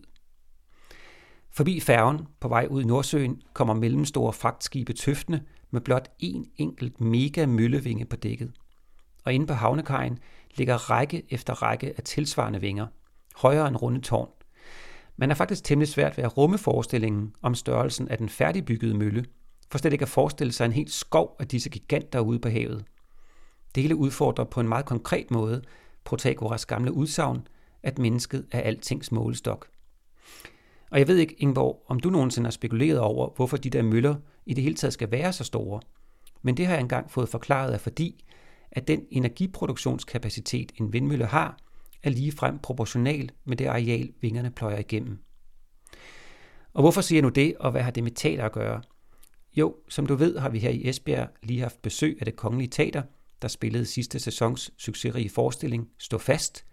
Forbi 1.51 1.81
færgen 1.81 2.27
på 2.41 2.49
vej 2.49 2.67
ud 2.71 2.83
i 2.83 2.87
Nordsøen 2.87 3.43
kommer 3.53 3.75
mellemstore 3.75 4.33
fragtskibe 4.33 4.93
tøftende 4.93 5.43
med 5.71 5.81
blot 5.81 6.09
én 6.23 6.55
enkelt 6.57 7.01
mega 7.01 7.47
møllevinge 7.47 8.05
på 8.05 8.17
dækket. 8.17 8.53
Og 9.25 9.33
inde 9.33 9.47
på 9.47 9.53
havnekajen 9.53 10.19
ligger 10.55 10.91
række 10.91 11.23
efter 11.29 11.63
række 11.63 11.95
af 11.97 12.03
tilsvarende 12.03 12.61
vinger, 12.61 12.87
højere 13.37 13.69
end 13.69 13.77
runde 13.77 14.01
tårn. 14.01 14.29
Man 15.21 15.31
er 15.31 15.35
faktisk 15.35 15.65
temmelig 15.65 15.89
svært 15.89 16.17
ved 16.17 16.25
at 16.25 16.37
rumme 16.37 16.59
forestillingen 16.59 17.35
om 17.43 17.55
størrelsen 17.55 18.09
af 18.09 18.19
den 18.19 18.29
færdigbyggede 18.29 18.95
mølle, 18.95 19.25
for 19.71 19.79
slet 19.79 19.93
ikke 19.93 20.03
at 20.03 20.09
forestille 20.09 20.53
sig 20.53 20.65
en 20.65 20.73
helt 20.73 20.93
skov 20.93 21.37
af 21.41 21.49
disse 21.49 21.71
giganter 21.71 22.21
ude 22.21 22.39
på 22.39 22.49
havet. 22.49 22.85
Det 23.75 23.83
hele 23.83 23.97
udfordrer 23.97 24.45
på 24.45 24.61
en 24.61 24.69
meget 24.69 24.87
konkret 24.87 25.31
måde 25.31 25.63
Protagoras 26.05 26.67
gamle 26.67 26.93
udsagn, 26.93 27.47
at 27.83 27.99
mennesket 27.99 28.47
er 28.53 28.61
altings 28.61 29.13
målestok. 29.13 29.69
Og 30.91 30.99
jeg 30.99 31.09
ved 31.09 31.17
ikke, 31.17 31.35
Ingeborg, 31.39 31.83
om 31.87 32.01
du 32.01 32.11
nogensinde 32.11 32.47
har 32.47 32.53
spekuleret 32.53 32.99
over, 32.99 33.31
hvorfor 33.37 33.57
de 33.57 33.71
der 33.71 33.83
møller 33.83 34.15
i 34.47 34.55
det 34.55 34.65
hele 34.65 34.77
taget 34.77 34.93
skal 34.93 35.11
være 35.11 35.33
så 35.33 35.45
store. 35.45 35.81
Men 36.43 36.57
det 36.57 36.67
har 36.67 36.73
jeg 36.73 36.81
engang 36.81 37.11
fået 37.11 37.29
forklaret 37.29 37.73
af 37.73 37.81
fordi, 37.81 38.25
at 38.73 38.89
den 38.89 39.01
energiproduktionskapacitet, 39.11 40.73
en 40.81 40.93
vindmølle 40.93 41.27
har, 41.27 41.59
er 42.03 42.11
ligefrem 42.11 42.59
proportional 42.59 43.31
med 43.45 43.57
det 43.57 43.67
areal, 43.67 44.13
vingerne 44.21 44.51
pløjer 44.51 44.79
igennem. 44.79 45.19
Og 46.75 46.83
hvorfor 46.83 47.01
siger 47.01 47.17
jeg 47.17 47.23
nu 47.23 47.29
det, 47.29 47.57
og 47.61 47.71
hvad 47.71 47.83
har 47.83 47.91
det 47.91 48.05
med 48.05 48.13
teater 48.13 48.45
at 48.45 48.53
gøre? 48.53 48.83
Jo, 49.57 49.77
som 49.89 50.07
du 50.07 50.15
ved, 50.15 50.39
har 50.39 50.49
vi 50.49 50.59
her 50.59 50.71
i 50.71 50.89
Esbjerg 50.89 51.29
lige 51.43 51.61
haft 51.61 51.83
besøg 51.83 52.17
af 52.21 52.25
det 52.25 52.37
kongelige 52.37 52.69
teater, 52.69 53.03
der 53.43 53.49
spillede 53.49 53.87
sidste 53.87 54.19
sæsons 54.19 54.73
succesrige 54.77 55.31
forestilling 55.31 55.89
Stå 55.99 56.19
fast, 56.19 56.65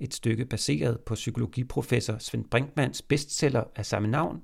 et 0.00 0.14
stykke 0.14 0.44
baseret 0.44 1.00
på 1.00 1.14
psykologiprofessor 1.14 2.18
Svend 2.18 2.44
Brinkmans 2.44 3.02
bestseller 3.02 3.64
af 3.76 3.86
samme 3.86 4.08
navn. 4.08 4.42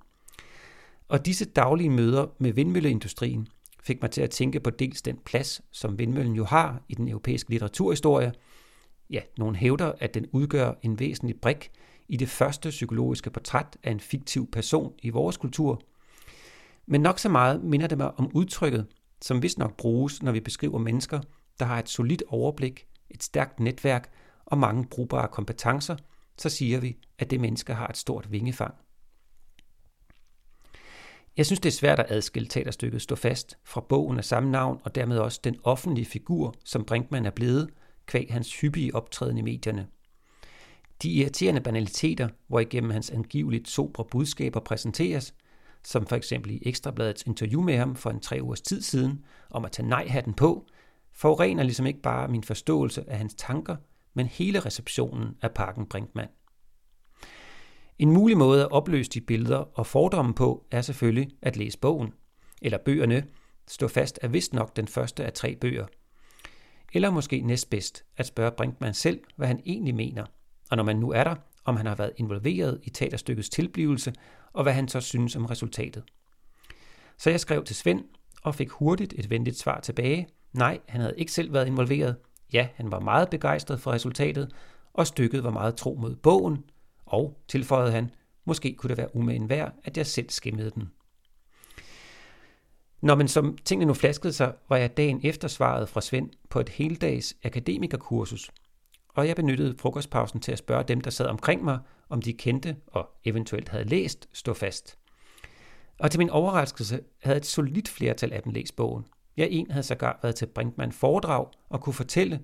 Og 1.09 1.27
disse 1.27 1.45
daglige 1.45 1.91
møder 1.91 2.27
med 2.39 2.53
vindmølleindustrien 2.53 3.49
fik 3.83 4.03
mig 4.03 4.11
til 4.11 4.23
at 4.23 4.31
tænke 4.31 4.61
på 4.61 4.71
dels 4.71 5.03
den 5.03 5.19
plads, 5.25 5.61
som 5.73 5.99
vindmøllen 5.99 6.35
jo 6.35 6.45
har 6.45 6.85
i 6.89 6.95
den 6.95 7.09
europæiske 7.09 7.51
litteraturhistorie. 7.51 8.33
Ja, 9.11 9.21
nogen 9.39 9.57
hævder, 9.57 9.93
at 9.99 10.15
den 10.15 10.27
udgør 10.33 10.73
en 10.83 10.99
væsentlig 10.99 11.41
brik 11.41 11.71
i 12.09 12.17
det 12.17 12.29
første 12.29 12.69
psykologiske 12.69 13.31
portræt 13.31 13.77
af 13.83 13.91
en 13.91 14.01
fiktiv 14.01 14.51
person 14.51 14.93
i 15.03 15.11
vores 15.11 15.37
kultur. 15.37 15.83
Men 16.87 17.01
nok 17.01 17.19
så 17.19 17.29
meget 17.29 17.65
minder 17.65 17.87
det 17.87 17.99
mig 17.99 18.19
om 18.19 18.31
udtrykket, 18.35 18.87
som 19.23 19.43
vist 19.43 19.59
nok 19.59 19.77
bruges, 19.77 20.23
når 20.23 20.33
vi 20.33 20.41
beskriver 20.41 20.79
mennesker, 20.79 21.21
der 21.59 21.65
har 21.65 21.79
et 21.79 21.89
solidt 21.89 22.23
overblik, 22.29 22.87
et 23.11 23.23
stærkt 23.23 23.61
netværk 23.61 24.11
og 24.47 24.59
mange 24.59 24.85
brugbare 24.85 25.29
kompetencer, 25.29 25.97
så 26.39 26.49
siger 26.49 26.81
vi, 26.81 26.97
at 27.19 27.31
det 27.31 27.41
menneske 27.41 27.75
har 27.75 27.89
et 27.89 27.97
stort 27.97 28.33
vingefang. 28.33 28.75
Jeg 31.37 31.47
synes, 31.47 31.61
det 31.61 31.69
er 31.69 31.73
svært 31.73 32.01
at 32.01 32.07
adskille 32.09 32.49
teaterstykket 32.49 33.03
Stå 33.03 33.15
fast 33.15 33.59
fra 33.65 33.81
bogen 33.81 34.19
af 34.19 34.25
samme 34.25 34.51
navn 34.51 34.81
og 34.85 34.95
dermed 34.95 35.19
også 35.19 35.41
den 35.45 35.57
offentlige 35.65 36.07
figur, 36.07 36.55
som 36.65 36.85
Brinkmann 36.85 37.27
er 37.27 37.31
blevet, 37.31 37.71
kvæg 38.07 38.27
hans 38.31 38.61
hyppige 38.61 38.95
optræden 38.95 39.39
i 39.39 39.43
medierne. 39.43 39.87
De 41.03 41.11
irriterende 41.11 41.61
banaliteter, 41.61 42.29
hvor 42.47 42.61
igennem 42.61 42.91
hans 42.91 43.11
angiveligt 43.11 43.69
sobre 43.69 44.05
budskaber 44.05 44.61
præsenteres, 44.61 45.35
som 45.85 46.07
for 46.07 46.17
eksempel 46.17 46.51
i 46.51 46.63
Ekstrabladets 46.63 47.23
interview 47.23 47.63
med 47.63 47.77
ham 47.77 47.97
for 47.97 48.11
en 48.11 48.21
tre 48.21 48.39
ugers 48.43 48.61
tid 48.61 48.83
siden, 48.83 49.25
om 49.51 49.65
at 49.65 49.73
tage 49.73 49.89
nej-hatten 49.89 50.35
på, 50.35 50.67
forurener 51.13 51.63
ligesom 51.63 51.87
ikke 51.87 52.03
bare 52.03 52.29
min 52.29 52.43
forståelse 52.43 53.11
af 53.11 53.19
hans 53.19 53.35
tanker, 53.35 53.77
men 54.15 54.27
hele 54.27 54.61
receptionen 54.61 55.37
af 55.43 55.51
Parken 55.55 55.87
Brinkmann. 55.87 56.31
En 57.99 58.11
mulig 58.11 58.39
måde 58.39 58.63
at 58.63 58.71
opløse 58.71 59.11
de 59.11 59.21
billeder 59.21 59.79
og 59.79 59.87
fordomme 59.87 60.35
på 60.35 60.67
er 60.71 60.83
selvfølgelig 60.83 61.31
at 61.43 61.57
læse 61.57 61.79
bogen, 61.79 62.13
eller 62.63 62.79
bøgerne, 62.79 63.25
stå 63.69 63.89
fast 63.89 64.19
er 64.23 64.29
vist 64.29 64.53
nok 64.53 64.77
den 64.77 64.89
første 64.89 65.25
af 65.25 65.33
tre 65.33 65.57
bøger. 65.57 65.87
Eller 66.93 67.11
måske 67.11 67.41
næstbedst 67.41 68.05
at 68.17 68.27
spørge 68.27 68.53
Brinkmann 68.53 68.95
selv, 68.95 69.21
hvad 69.37 69.49
han 69.49 69.61
egentlig 69.67 69.95
mener, 69.95 70.27
og 70.71 70.77
når 70.77 70.85
man 70.85 70.97
nu 70.97 71.11
er 71.11 71.25
der, 71.25 71.35
om 71.65 71.77
han 71.77 71.87
har 71.87 71.95
været 71.95 72.13
involveret 72.17 72.81
i 72.83 72.91
teaterstykkets 72.91 73.49
tilblivelse, 73.49 74.13
og 74.53 74.63
hvad 74.63 74.73
han 74.73 74.89
så 74.89 75.01
synes 75.01 75.37
om 75.37 75.47
resultatet. 75.47 76.03
Så 77.19 77.31
jeg 77.31 77.41
skrev 77.41 77.65
til 77.65 77.77
Svend 77.77 78.05
og 78.43 78.55
fik 78.55 78.71
hurtigt 78.71 79.15
et 79.17 79.31
venligt 79.31 79.59
svar 79.59 79.81
tilbage. 79.81 80.29
Nej, 80.53 80.79
han 80.89 81.01
havde 81.01 81.15
ikke 81.17 81.33
selv 81.33 81.53
været 81.53 81.67
involveret. 81.67 82.17
Ja, 82.53 82.69
han 82.75 82.91
var 82.91 83.01
meget 83.01 83.31
begejstret 83.31 83.81
for 83.81 83.93
resultatet, 83.93 84.53
og 84.93 85.07
stykket 85.07 85.45
var 85.45 85.51
meget 85.51 85.77
tro 85.77 85.99
mod 86.01 86.17
bogen, 86.17 86.65
og, 87.07 87.41
tilføjede 87.49 87.93
han, 87.93 88.11
måske 88.45 88.75
kunne 88.75 88.89
det 88.89 88.99
være 88.99 89.17
umagen 89.17 89.49
værd, 89.49 89.75
at 89.85 89.97
jeg 89.97 90.07
selv 90.07 90.31
skimmede 90.31 90.71
den. 90.71 90.91
Når 93.07 93.15
man 93.15 93.29
som 93.29 93.59
tingene 93.65 93.87
nu 93.87 93.95
flaskede 93.95 94.33
sig, 94.33 94.55
var 94.69 94.77
jeg 94.77 94.97
dagen 94.97 95.21
efter 95.23 95.49
svaret 95.49 95.89
fra 95.89 96.01
Svend 96.01 96.31
på 96.51 96.61
et 96.61 96.69
heldags 96.69 97.37
akademikerkursus, 97.45 98.51
og 99.09 99.29
jeg 99.29 99.37
benyttede 99.37 99.75
frokostpausen 99.79 100.41
til 100.41 100.53
at 100.53 100.59
spørge 100.59 100.85
dem, 100.85 101.01
der 101.01 101.11
sad 101.11 101.27
omkring 101.27 101.65
mig, 101.65 101.79
om 102.09 102.23
de 102.23 102.33
kendte 102.33 102.77
og 102.87 103.09
eventuelt 103.25 103.69
havde 103.69 103.85
læst 103.85 104.29
Stå 104.33 104.55
fast. 104.55 104.99
Og 105.99 106.11
til 106.11 106.19
min 106.19 106.31
overraskelse 106.31 107.01
havde 107.23 107.37
et 107.37 107.47
solidt 107.47 107.89
flertal 107.89 108.33
af 108.33 108.43
dem 108.43 108.53
læst 108.53 108.77
bogen. 108.77 109.07
Jeg 109.37 109.49
en 109.51 109.71
havde 109.71 109.87
sågar 109.87 110.19
været 110.23 110.35
til 110.35 110.47
Brinkmann 110.47 110.93
foredrag 110.93 111.49
og 111.69 111.81
kunne 111.81 111.95
fortælle, 111.95 112.41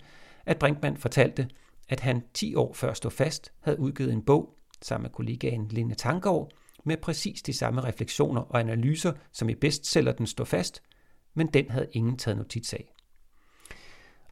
at 0.47 0.59
Brinkmann 0.59 0.97
fortalte, 0.97 1.49
at 1.89 2.01
han 2.01 2.23
10 2.35 2.55
år 2.55 2.73
før 2.73 2.93
Stå 2.93 3.11
fast 3.11 3.53
havde 3.61 3.81
udgivet 3.81 4.13
en 4.13 4.23
bog 4.23 4.59
sammen 4.83 5.03
med 5.03 5.11
kollegaen 5.11 5.69
Lene 5.69 5.95
Tankgaard 5.95 6.53
med 6.85 6.97
præcis 6.97 7.43
de 7.43 7.53
samme 7.53 7.81
refleksioner 7.81 8.41
og 8.41 8.61
analyser, 8.61 9.13
som 9.33 9.49
i 9.49 9.55
bestseller 9.55 10.13
den 10.13 10.27
står 10.27 10.45
fast, 10.45 10.83
men 11.35 11.47
den 11.47 11.71
havde 11.71 11.89
ingen 11.93 12.17
taget 12.17 12.39
notits 12.39 12.73
af. 12.75 12.93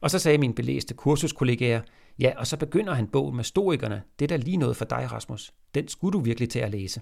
Og 0.01 0.11
så 0.11 0.19
sagde 0.19 0.37
min 0.37 0.55
belæste 0.55 0.93
kursuskollegaer, 0.93 1.81
ja, 2.19 2.33
og 2.37 2.47
så 2.47 2.57
begynder 2.57 2.93
han 2.93 3.07
bogen 3.07 3.35
med 3.35 3.43
stoikerne. 3.43 4.03
Det 4.19 4.25
er 4.25 4.27
da 4.27 4.35
lige 4.35 4.57
noget 4.57 4.77
for 4.77 4.85
dig, 4.85 5.11
Rasmus. 5.11 5.53
Den 5.75 5.87
skulle 5.87 6.13
du 6.13 6.19
virkelig 6.19 6.49
til 6.49 6.59
at 6.59 6.71
læse. 6.71 7.01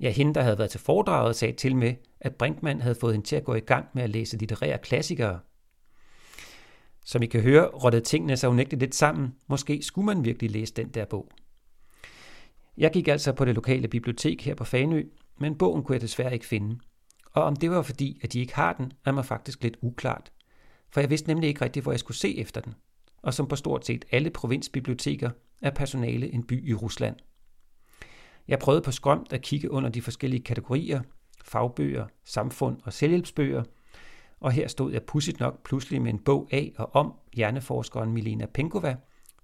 Ja, 0.00 0.10
hende, 0.10 0.34
der 0.34 0.42
havde 0.42 0.58
været 0.58 0.70
til 0.70 0.80
foredraget, 0.80 1.36
sagde 1.36 1.56
til 1.56 1.76
med, 1.76 1.94
at 2.20 2.34
Brinkmann 2.34 2.80
havde 2.80 2.94
fået 2.94 3.14
hende 3.14 3.26
til 3.26 3.36
at 3.36 3.44
gå 3.44 3.54
i 3.54 3.60
gang 3.60 3.86
med 3.94 4.02
at 4.02 4.10
læse 4.10 4.36
litterære 4.36 4.78
klassikere. 4.78 5.40
Som 7.04 7.22
I 7.22 7.26
kan 7.26 7.40
høre, 7.40 7.66
rottede 7.66 8.04
tingene 8.04 8.36
sig 8.36 8.50
unægteligt 8.50 8.80
lidt 8.80 8.94
sammen. 8.94 9.34
Måske 9.46 9.82
skulle 9.82 10.06
man 10.06 10.24
virkelig 10.24 10.50
læse 10.50 10.74
den 10.74 10.88
der 10.88 11.04
bog. 11.04 11.30
Jeg 12.78 12.90
gik 12.92 13.08
altså 13.08 13.32
på 13.32 13.44
det 13.44 13.54
lokale 13.54 13.88
bibliotek 13.88 14.42
her 14.42 14.54
på 14.54 14.64
Fanø, 14.64 15.02
men 15.38 15.58
bogen 15.58 15.82
kunne 15.82 15.94
jeg 15.94 16.00
desværre 16.00 16.34
ikke 16.34 16.46
finde. 16.46 16.78
Og 17.32 17.42
om 17.42 17.56
det 17.56 17.70
var 17.70 17.82
fordi, 17.82 18.20
at 18.22 18.32
de 18.32 18.40
ikke 18.40 18.54
har 18.54 18.72
den, 18.72 18.92
er 19.04 19.12
mig 19.12 19.24
faktisk 19.24 19.62
lidt 19.62 19.76
uklart. 19.82 20.32
For 20.90 21.00
jeg 21.00 21.10
vidste 21.10 21.28
nemlig 21.28 21.48
ikke 21.48 21.64
rigtigt, 21.64 21.82
hvor 21.82 21.92
jeg 21.92 22.00
skulle 22.00 22.16
se 22.16 22.38
efter 22.38 22.60
den. 22.60 22.74
Og 23.22 23.34
som 23.34 23.48
på 23.48 23.56
stort 23.56 23.86
set 23.86 24.04
alle 24.10 24.30
provinsbiblioteker, 24.30 25.30
er 25.62 25.70
personale 25.70 26.32
en 26.32 26.46
by 26.46 26.68
i 26.70 26.74
Rusland. 26.74 27.16
Jeg 28.48 28.58
prøvede 28.58 28.82
på 28.82 28.92
skrømt 28.92 29.32
at 29.32 29.42
kigge 29.42 29.70
under 29.70 29.90
de 29.90 30.02
forskellige 30.02 30.42
kategorier, 30.42 31.00
fagbøger, 31.44 32.06
samfund 32.24 32.78
og 32.84 32.92
selvhjælpsbøger, 32.92 33.62
og 34.40 34.52
her 34.52 34.68
stod 34.68 34.92
jeg 34.92 35.02
pudsigt 35.02 35.40
nok 35.40 35.62
pludselig 35.64 36.02
med 36.02 36.12
en 36.12 36.18
bog 36.18 36.48
af 36.50 36.72
og 36.76 36.94
om 36.94 37.12
hjerneforskeren 37.34 38.12
Milena 38.12 38.46
Penkova, 38.46 38.96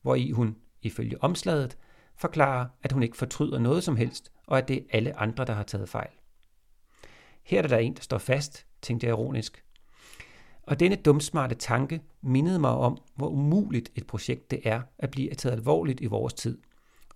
hvor 0.02 0.14
i 0.14 0.30
hun, 0.30 0.56
ifølge 0.82 1.22
omslaget, 1.22 1.76
forklarer, 2.16 2.66
at 2.82 2.92
hun 2.92 3.02
ikke 3.02 3.16
fortryder 3.16 3.58
noget 3.58 3.84
som 3.84 3.96
helst, 3.96 4.32
og 4.46 4.58
at 4.58 4.68
det 4.68 4.76
er 4.76 4.82
alle 4.90 5.18
andre, 5.18 5.44
der 5.44 5.52
har 5.52 5.62
taget 5.62 5.88
fejl. 5.88 6.10
Her 7.42 7.62
er 7.62 7.66
der 7.66 7.78
en, 7.78 7.94
der 7.94 8.02
står 8.02 8.18
fast, 8.18 8.66
tænkte 8.82 9.06
jeg 9.06 9.12
ironisk. 9.12 9.64
Og 10.62 10.80
denne 10.80 10.96
dumsmarte 10.96 11.54
tanke 11.54 12.00
mindede 12.22 12.58
mig 12.58 12.70
om, 12.70 12.98
hvor 13.16 13.28
umuligt 13.28 13.90
et 13.94 14.06
projekt 14.06 14.50
det 14.50 14.60
er 14.64 14.82
at 14.98 15.10
blive 15.10 15.34
taget 15.34 15.52
alvorligt 15.56 16.00
i 16.00 16.06
vores 16.06 16.34
tid, 16.34 16.58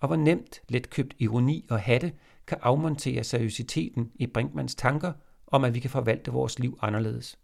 og 0.01 0.09
hvor 0.09 0.17
nemt 0.17 0.61
letkøbt 0.69 1.15
ironi 1.19 1.67
og 1.71 1.81
hatte 1.81 2.13
kan 2.47 2.59
afmontere 2.63 3.25
seriøsiteten 3.25 4.13
i 4.15 4.27
Brinkmans 4.27 4.75
tanker 4.75 5.13
om, 5.47 5.65
at 5.65 5.75
vi 5.75 5.81
kan 5.81 5.91
forvalte 5.91 6.33
vores 6.33 6.59
liv 6.59 6.79
anderledes. 6.83 7.39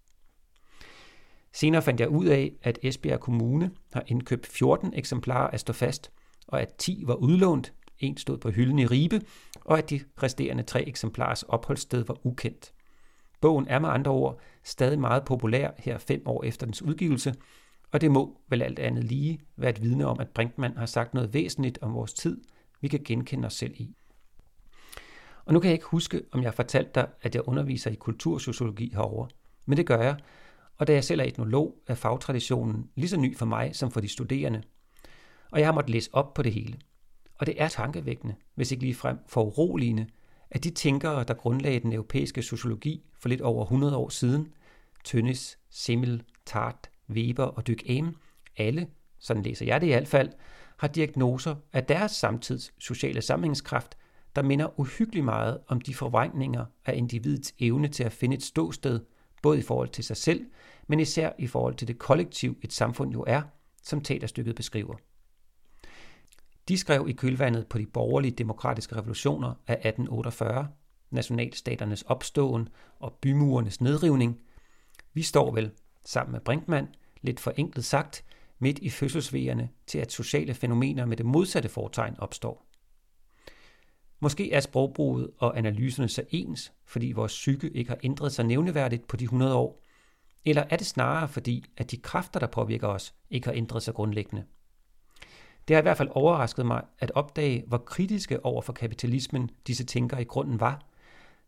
Senere 1.53 1.83
fandt 1.83 2.01
jeg 2.01 2.09
ud 2.09 2.27
af, 2.27 2.53
at 2.63 2.79
Esbjerg 2.83 3.21
Kommune 3.21 3.71
har 3.93 4.03
indkøbt 4.07 4.47
14 4.47 4.95
eksemplarer 4.95 5.51
af 5.51 5.61
Stå 5.61 5.73
Fast, 5.73 6.13
og 6.47 6.63
at 6.63 6.75
10 6.79 7.03
var 7.07 7.15
udlånt, 7.15 7.73
en 7.99 8.17
stod 8.17 8.39
på 8.39 8.51
hylden 8.51 8.79
i 8.79 8.87
Ribe, 8.87 9.21
og 9.65 9.79
at 9.79 9.91
de 9.91 10.01
resterende 10.23 10.63
tre 10.63 10.89
eksemplars 10.89 11.43
opholdssted 11.43 12.05
var 12.05 12.27
ukendt. 12.27 12.73
Bogen 13.41 13.69
er 13.69 13.79
med 13.79 13.89
andre 13.89 14.11
ord 14.11 14.41
stadig 14.63 14.99
meget 14.99 15.25
populær 15.25 15.71
her 15.79 15.99
fem 15.99 16.23
år 16.27 16.45
efter 16.45 16.67
dens 16.67 16.83
udgivelse, 16.83 17.35
og 17.93 18.01
det 18.01 18.11
må 18.11 18.41
vel 18.49 18.63
alt 18.63 18.79
andet 18.79 19.05
lige 19.05 19.41
være 19.57 19.71
et 19.71 19.83
vidne 19.83 20.07
om, 20.07 20.21
at 20.21 20.29
Brinkmann 20.29 20.77
har 20.77 20.87
sagt 20.87 21.15
noget 21.15 21.35
væsentligt 21.35 21.79
om 21.83 21.95
vores 21.95 22.15
tid, 22.15 22.41
vi 22.81 22.89
kan 22.89 23.01
genkende 23.05 23.47
os 23.47 23.55
selv 23.55 23.75
i. 23.77 23.95
Og 25.45 25.53
nu 25.53 25.61
kan 25.61 25.69
jeg 25.69 25.75
ikke 25.75 25.87
huske, 25.87 26.23
om 26.33 26.43
jeg 26.43 26.47
har 26.51 26.55
fortalt 26.55 26.95
dig, 26.95 27.09
at 27.23 27.35
jeg 27.35 27.49
underviser 27.49 27.91
i 27.91 27.95
kultursociologi 27.95 28.91
herover, 28.95 29.27
men 29.67 29.77
det 29.77 29.87
gør 29.87 30.03
jeg, 30.03 30.17
og 30.77 30.87
da 30.87 30.93
jeg 30.93 31.05
selv 31.05 31.21
er 31.21 31.25
etnolog, 31.25 31.83
er 31.87 31.95
fagtraditionen 31.95 32.91
lige 32.95 33.09
så 33.09 33.17
ny 33.17 33.37
for 33.37 33.47
mig 33.47 33.77
som 33.77 33.91
for 33.91 34.01
de 34.01 34.09
studerende– 34.09 34.63
og 35.55 35.61
jeg 35.61 35.67
har 35.67 35.73
måttet 35.73 35.91
læse 35.91 36.11
op 36.13 36.35
på 36.35 36.43
det 36.43 36.53
hele. 36.53 36.79
Og 37.39 37.47
det 37.47 37.63
er 37.63 37.69
tankevækkende, 37.69 38.35
hvis 38.55 38.73
ikke 38.73 38.85
ligefrem 38.85 39.19
foruroligende, 39.27 40.07
at 40.51 40.65
de 40.65 40.71
tænkere, 40.71 41.25
der 41.25 41.35
grundlagde 41.35 41.81
den 41.81 41.93
europæiske 41.93 42.43
sociologi 42.43 43.05
for 43.21 43.29
lidt 43.29 43.41
over 43.41 43.65
100 43.65 43.97
år 43.97 44.09
siden, 44.09 44.49
Tønnes, 45.05 45.59
Simmel, 45.71 46.23
Tart, 46.47 46.91
Weber 47.11 47.45
og 47.45 47.67
Dyk 47.67 47.89
Aim, 47.89 48.17
alle, 48.57 48.87
sådan 49.19 49.43
læser 49.43 49.67
jeg 49.67 49.81
det 49.81 49.87
i 49.87 49.91
hvert 49.91 50.09
fald, 50.09 50.31
har 50.79 50.89
diagnoser 50.89 51.55
af 51.73 51.85
deres 51.85 52.13
samtids 52.13 52.73
sociale 52.79 53.23
sammenhængskraft, 53.23 53.97
der 54.37 54.43
minder 54.43 54.81
uhyggeligt 54.81 55.25
meget 55.25 55.59
om 55.69 55.81
de 55.81 55.95
forvrængninger 55.95 56.65
af 56.87 56.97
individets 56.97 57.55
evne 57.59 57.89
til 57.89 58.05
at 58.05 58.13
finde 58.13 58.37
et 58.37 58.43
ståsted, 58.43 59.01
både 59.43 59.59
i 59.59 59.63
forhold 59.63 59.89
til 59.89 60.05
sig 60.05 60.17
selv, 60.17 60.47
men 60.87 61.01
især 61.01 61.33
i 61.39 61.47
forhold 61.47 61.75
til 61.75 61.89
det 61.89 61.99
kollektiv, 61.99 62.57
et 62.63 62.73
samfund 62.73 63.13
jo 63.13 63.25
er, 63.27 63.43
som 63.83 64.01
teaterstykket 64.01 64.55
beskriver. 64.55 64.95
De 66.69 66.79
skrev 66.79 67.09
i 67.09 67.13
kølvandet 67.13 67.67
på 67.67 67.79
de 67.79 67.87
borgerlige 67.87 68.33
demokratiske 68.33 68.97
revolutioner 68.97 69.55
af 69.67 69.75
1848, 69.75 70.69
nationalstaternes 71.11 72.03
opståen 72.03 72.69
og 72.99 73.19
bymurenes 73.21 73.81
nedrivning. 73.81 74.41
Vi 75.13 75.23
står 75.23 75.53
vel, 75.53 75.71
sammen 76.05 76.33
med 76.33 76.41
Brinkmann, 76.41 76.89
lidt 77.23 77.41
forenklet 77.41 77.85
sagt, 77.85 78.25
midt 78.59 78.79
i 78.79 78.91
fødselsvejerne 78.91 79.69
til 79.87 79.99
at 79.99 80.13
sociale 80.13 80.55
fænomener 80.55 81.07
med 81.07 81.17
det 81.17 81.27
modsatte 81.27 81.69
fortegn 81.69 82.15
opstår. 82.19 82.67
Måske 84.21 84.53
er 84.53 84.61
sprogbruget 84.61 85.31
og 85.39 85.59
analyserne 85.59 86.09
så 86.09 86.23
ens, 86.31 86.73
fordi 86.85 87.13
vores 87.13 87.33
psyke 87.33 87.71
ikke 87.71 87.91
har 87.91 87.99
ændret 88.03 88.33
sig 88.33 88.45
nævneværdigt 88.45 89.07
på 89.07 89.17
de 89.17 89.25
100 89.25 89.55
år, 89.55 89.83
eller 90.45 90.65
er 90.71 90.77
det 90.77 90.87
snarere 90.87 91.29
fordi, 91.29 91.65
at 91.77 91.91
de 91.91 91.97
kræfter, 91.97 92.41
der 92.41 92.47
påvirker 92.47 92.89
os, 92.89 93.15
ikke 93.31 93.47
har 93.47 93.55
ændret 93.55 93.83
sig 93.83 93.95
grundlæggende? 93.95 94.45
Det 95.69 95.77
har 95.77 95.81
i 95.81 95.83
hvert 95.83 95.97
fald 95.97 96.09
overrasket 96.13 96.67
mig 96.67 96.83
at 96.99 97.11
opdage, 97.15 97.65
hvor 97.67 97.79
kritiske 97.79 98.45
over 98.45 98.63
for 98.63 98.73
kapitalismen 98.73 99.51
disse 99.67 99.85
tænkere 99.85 100.23
i 100.23 100.25
grunden 100.25 100.61
var, 100.61 100.83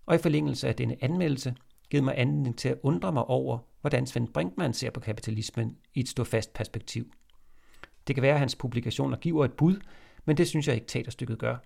og 0.07 0.14
i 0.14 0.18
forlængelse 0.18 0.68
af 0.68 0.76
denne 0.76 1.05
anmeldelse 1.05 1.55
givet 1.90 2.05
mig 2.05 2.14
anledning 2.18 2.59
til 2.59 2.68
at 2.68 2.79
undre 2.83 3.12
mig 3.12 3.24
over, 3.24 3.59
hvordan 3.81 4.07
Svend 4.07 4.29
Brinkmann 4.29 4.74
ser 4.74 4.90
på 4.90 5.00
kapitalismen 5.00 5.76
i 5.94 6.00
et 6.00 6.09
ståfast 6.09 6.52
perspektiv. 6.52 7.12
Det 8.07 8.16
kan 8.16 8.22
være, 8.22 8.33
at 8.33 8.38
hans 8.38 8.55
publikationer 8.55 9.16
giver 9.16 9.44
et 9.44 9.52
bud, 9.52 9.76
men 10.24 10.37
det 10.37 10.48
synes 10.48 10.66
jeg 10.66 10.74
ikke 10.74 10.87
teaterstykket 10.87 11.38
gør. 11.38 11.57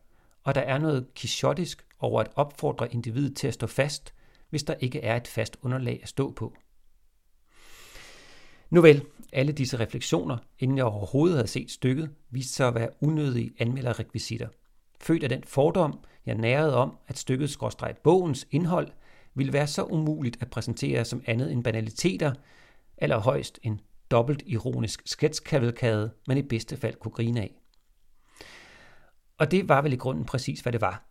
Og 0.45 0.55
der 0.55 0.61
er 0.61 0.79
noget 0.79 1.15
kishotisk 1.15 1.87
over 1.99 2.21
at 2.21 2.31
opfordre 2.37 2.95
individet 2.95 3.37
til 3.37 3.49
at 3.49 3.55
stå 3.55 3.67
fast, 3.67 4.15
hvis 4.51 4.63
der 4.63 4.75
ikke 4.81 5.01
er 5.01 5.17
et 5.17 5.29
fast 5.29 5.57
underlag 5.63 6.01
at 6.03 6.09
stå 6.09 6.31
på. 6.33 6.55
Nu 8.71 8.81
vel, 8.81 9.05
alle 9.33 9.53
disse 9.53 9.79
refleksioner, 9.79 10.37
inden 10.59 10.77
jeg 10.77 10.85
overhovedet 10.85 11.37
havde 11.37 11.49
set 11.49 11.71
stykket, 11.71 12.11
viste 12.31 12.53
sig 12.53 12.69
at 12.69 12.75
være 12.75 12.89
unødige 13.01 13.53
anmelderrekvisitter. 13.59 14.49
Født 15.01 15.23
af 15.23 15.29
den 15.29 15.45
fordom, 15.45 15.99
jeg 16.27 16.35
nærede 16.35 16.77
om, 16.77 16.97
at 17.09 17.19
stykket 17.19 17.51
skråstreget 17.51 17.99
bogens 17.99 18.47
indhold 18.51 18.89
ville 19.35 19.53
være 19.53 19.67
så 19.67 19.85
umuligt 19.85 20.37
at 20.41 20.51
præsentere 20.51 21.05
som 21.05 21.23
andet 21.27 21.53
end 21.53 21.65
banaliteter, 21.65 22.33
eller 22.99 23.19
højst 23.19 23.59
en 23.63 23.81
dobbelt 24.11 24.43
ironisk 24.47 25.03
sketskavalkade, 25.07 26.11
man 26.27 26.39
i 26.39 26.43
bedste 26.43 26.77
fald 26.77 26.95
kunne 26.95 27.13
grine 27.13 27.41
af. 27.41 27.61
Og 29.39 29.51
det 29.51 29.69
var 29.69 29.83
vel 29.83 29.93
i 29.93 29.97
grunden 29.97 30.25
præcis, 30.25 30.61
hvad 30.61 30.73
det 30.73 30.81
var. 30.81 31.05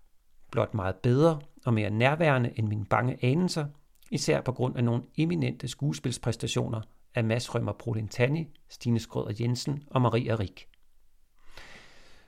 Blot 0.52 0.74
meget 0.74 0.96
bedre 0.96 1.40
og 1.66 1.74
mere 1.74 1.90
nærværende 1.90 2.52
end 2.56 2.68
mine 2.68 2.86
bange 2.86 3.26
anelser, 3.26 3.66
især 4.12 4.42
på 4.42 4.52
grund 4.52 4.78
af 4.78 4.84
nogle 4.84 5.04
eminente 5.18 5.68
skuespilspræstationer 5.68 6.82
af 7.16 7.24
Mads 7.24 7.56
Rømmer 7.56 7.72
Prolintani, 7.72 8.48
Stine 8.70 9.00
Skrøder 9.00 9.34
Jensen 9.40 9.84
og 9.88 10.02
Maria 10.02 10.36
Rik. 10.36 10.68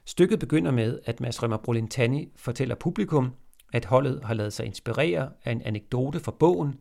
Stykket 0.05 0.39
begynder 0.39 0.71
med, 0.71 0.99
at 1.05 1.19
Mads 1.19 1.43
Rømmer 1.43 1.57
Brolintani 1.57 2.31
fortæller 2.35 2.75
publikum, 2.75 3.33
at 3.73 3.85
holdet 3.85 4.23
har 4.23 4.33
lavet 4.33 4.53
sig 4.53 4.65
inspirere 4.65 5.31
af 5.45 5.51
en 5.51 5.61
anekdote 5.61 6.19
fra 6.19 6.31
bogen, 6.31 6.75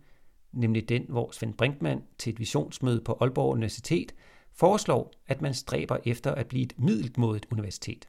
nemlig 0.52 0.88
den, 0.88 1.06
hvor 1.08 1.30
Svend 1.32 1.54
Brinkmann 1.54 2.02
til 2.18 2.32
et 2.32 2.38
visionsmøde 2.38 3.00
på 3.00 3.18
Aalborg 3.20 3.52
Universitet 3.52 4.14
foreslår, 4.52 5.12
at 5.26 5.42
man 5.42 5.54
stræber 5.54 5.98
efter 6.04 6.34
at 6.34 6.46
blive 6.46 6.62
et 6.62 6.74
middelmodigt 6.78 7.46
universitet. 7.50 8.08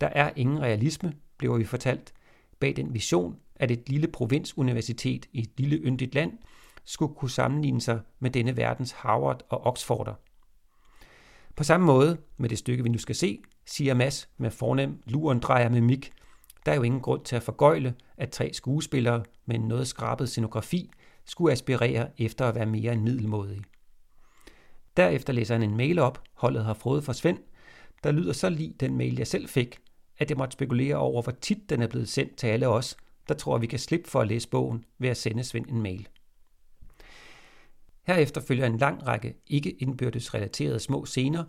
Der 0.00 0.06
er 0.06 0.30
ingen 0.36 0.60
realisme, 0.60 1.12
bliver 1.36 1.58
vi 1.58 1.64
fortalt, 1.64 2.12
bag 2.60 2.76
den 2.76 2.94
vision, 2.94 3.36
at 3.56 3.70
et 3.70 3.88
lille 3.88 4.08
provinsuniversitet 4.08 5.26
i 5.32 5.40
et 5.40 5.50
lille 5.56 5.76
yndigt 5.76 6.14
land 6.14 6.32
skulle 6.90 7.14
kunne 7.14 7.30
sammenligne 7.30 7.80
sig 7.80 8.00
med 8.18 8.30
denne 8.30 8.56
verdens 8.56 8.92
Harvard 8.92 9.42
og 9.48 9.66
Oxforder. 9.66 10.14
På 11.56 11.64
samme 11.64 11.86
måde 11.86 12.18
med 12.36 12.48
det 12.48 12.58
stykke, 12.58 12.82
vi 12.82 12.88
nu 12.88 12.98
skal 12.98 13.14
se, 13.14 13.42
siger 13.66 13.94
Mads 13.94 14.28
med 14.36 14.50
fornem 14.50 15.02
lurendrejer 15.06 15.68
med 15.68 15.80
mik. 15.80 16.12
Der 16.66 16.72
er 16.72 16.76
jo 16.76 16.82
ingen 16.82 17.00
grund 17.00 17.24
til 17.24 17.36
at 17.36 17.42
forgøjle, 17.42 17.94
at 18.16 18.30
tre 18.30 18.52
skuespillere 18.52 19.22
med 19.46 19.56
en 19.56 19.68
noget 19.68 19.86
skrabet 19.86 20.28
scenografi 20.28 20.90
skulle 21.24 21.52
aspirere 21.52 22.08
efter 22.18 22.46
at 22.46 22.54
være 22.54 22.66
mere 22.66 22.92
end 22.92 23.02
middelmådige. 23.02 23.64
Derefter 24.96 25.32
læser 25.32 25.54
han 25.54 25.62
en 25.62 25.76
mail 25.76 25.98
op, 25.98 26.22
holdet 26.34 26.64
har 26.64 26.74
fået 26.74 27.04
fra 27.04 27.12
Svend, 27.12 27.38
der 28.04 28.12
lyder 28.12 28.32
så 28.32 28.48
lige 28.48 28.74
den 28.80 28.96
mail, 28.96 29.16
jeg 29.16 29.26
selv 29.26 29.48
fik, 29.48 29.78
at 30.18 30.30
jeg 30.30 30.38
måtte 30.38 30.52
spekulere 30.52 30.96
over, 30.96 31.22
hvor 31.22 31.32
tit 31.32 31.70
den 31.70 31.82
er 31.82 31.86
blevet 31.86 32.08
sendt 32.08 32.36
til 32.36 32.46
alle 32.46 32.68
os, 32.68 32.96
der 33.28 33.34
tror, 33.34 33.54
at 33.54 33.62
vi 33.62 33.66
kan 33.66 33.78
slippe 33.78 34.10
for 34.10 34.20
at 34.20 34.28
læse 34.28 34.48
bogen 34.48 34.84
ved 34.98 35.08
at 35.08 35.16
sende 35.16 35.44
Svend 35.44 35.66
en 35.68 35.82
mail. 35.82 36.08
Herefter 38.14 38.40
følger 38.40 38.66
en 38.66 38.78
lang 38.78 39.06
række 39.06 39.34
ikke 39.46 39.70
indbyrdes 39.70 40.34
relaterede 40.34 40.80
små 40.80 41.04
scener, 41.04 41.44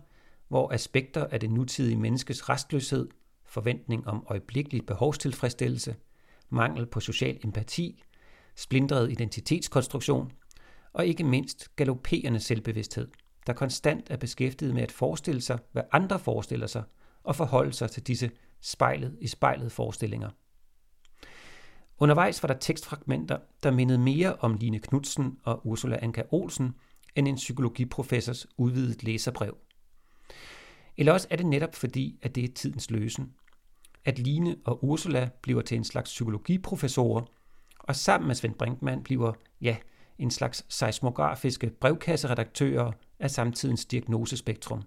hvor 0.48 0.72
aspekter 0.72 1.26
af 1.26 1.40
det 1.40 1.50
nutidige 1.50 1.96
menneskes 1.96 2.48
restløshed, 2.48 3.08
forventning 3.46 4.08
om 4.08 4.26
øjeblikkelig 4.30 4.86
behovstilfredsstillelse, 4.86 5.96
mangel 6.50 6.86
på 6.86 7.00
social 7.00 7.38
empati, 7.44 8.02
splindret 8.56 9.10
identitetskonstruktion 9.10 10.32
og 10.92 11.06
ikke 11.06 11.24
mindst 11.24 11.76
galopperende 11.76 12.40
selvbevidsthed, 12.40 13.08
der 13.46 13.52
konstant 13.52 14.10
er 14.10 14.16
beskæftiget 14.16 14.74
med 14.74 14.82
at 14.82 14.92
forestille 14.92 15.40
sig, 15.40 15.58
hvad 15.72 15.82
andre 15.92 16.18
forestiller 16.18 16.66
sig, 16.66 16.82
og 17.24 17.36
forholde 17.36 17.72
sig 17.72 17.90
til 17.90 18.06
disse 18.06 18.30
spejlet 18.60 19.18
i 19.20 19.26
spejlet 19.26 19.72
forestillinger. 19.72 20.30
Undervejs 22.02 22.42
var 22.42 22.46
der 22.46 22.58
tekstfragmenter, 22.58 23.38
der 23.62 23.70
mindede 23.70 23.98
mere 23.98 24.36
om 24.36 24.54
Line 24.54 24.78
Knudsen 24.78 25.38
og 25.44 25.66
Ursula 25.66 25.98
Anka 26.02 26.22
Olsen 26.30 26.74
end 27.16 27.28
en 27.28 27.34
psykologiprofessors 27.34 28.46
udvidet 28.56 29.02
læserbrev. 29.02 29.56
Eller 30.96 31.12
også 31.12 31.26
er 31.30 31.36
det 31.36 31.46
netop 31.46 31.74
fordi, 31.74 32.18
at 32.22 32.34
det 32.34 32.44
er 32.44 32.48
tidens 32.54 32.90
løsen. 32.90 33.32
At 34.04 34.18
Line 34.18 34.56
og 34.64 34.84
Ursula 34.84 35.28
bliver 35.42 35.62
til 35.62 35.76
en 35.76 35.84
slags 35.84 36.10
psykologiprofessorer, 36.10 37.22
og 37.78 37.96
sammen 37.96 38.26
med 38.26 38.34
Svend 38.34 38.54
Brinkmann 38.54 39.02
bliver, 39.02 39.32
ja, 39.60 39.76
en 40.18 40.30
slags 40.30 40.66
seismografiske 40.68 41.70
brevkasseredaktører 41.70 42.92
af 43.18 43.30
samtidens 43.30 43.84
diagnosespektrum. 43.84 44.82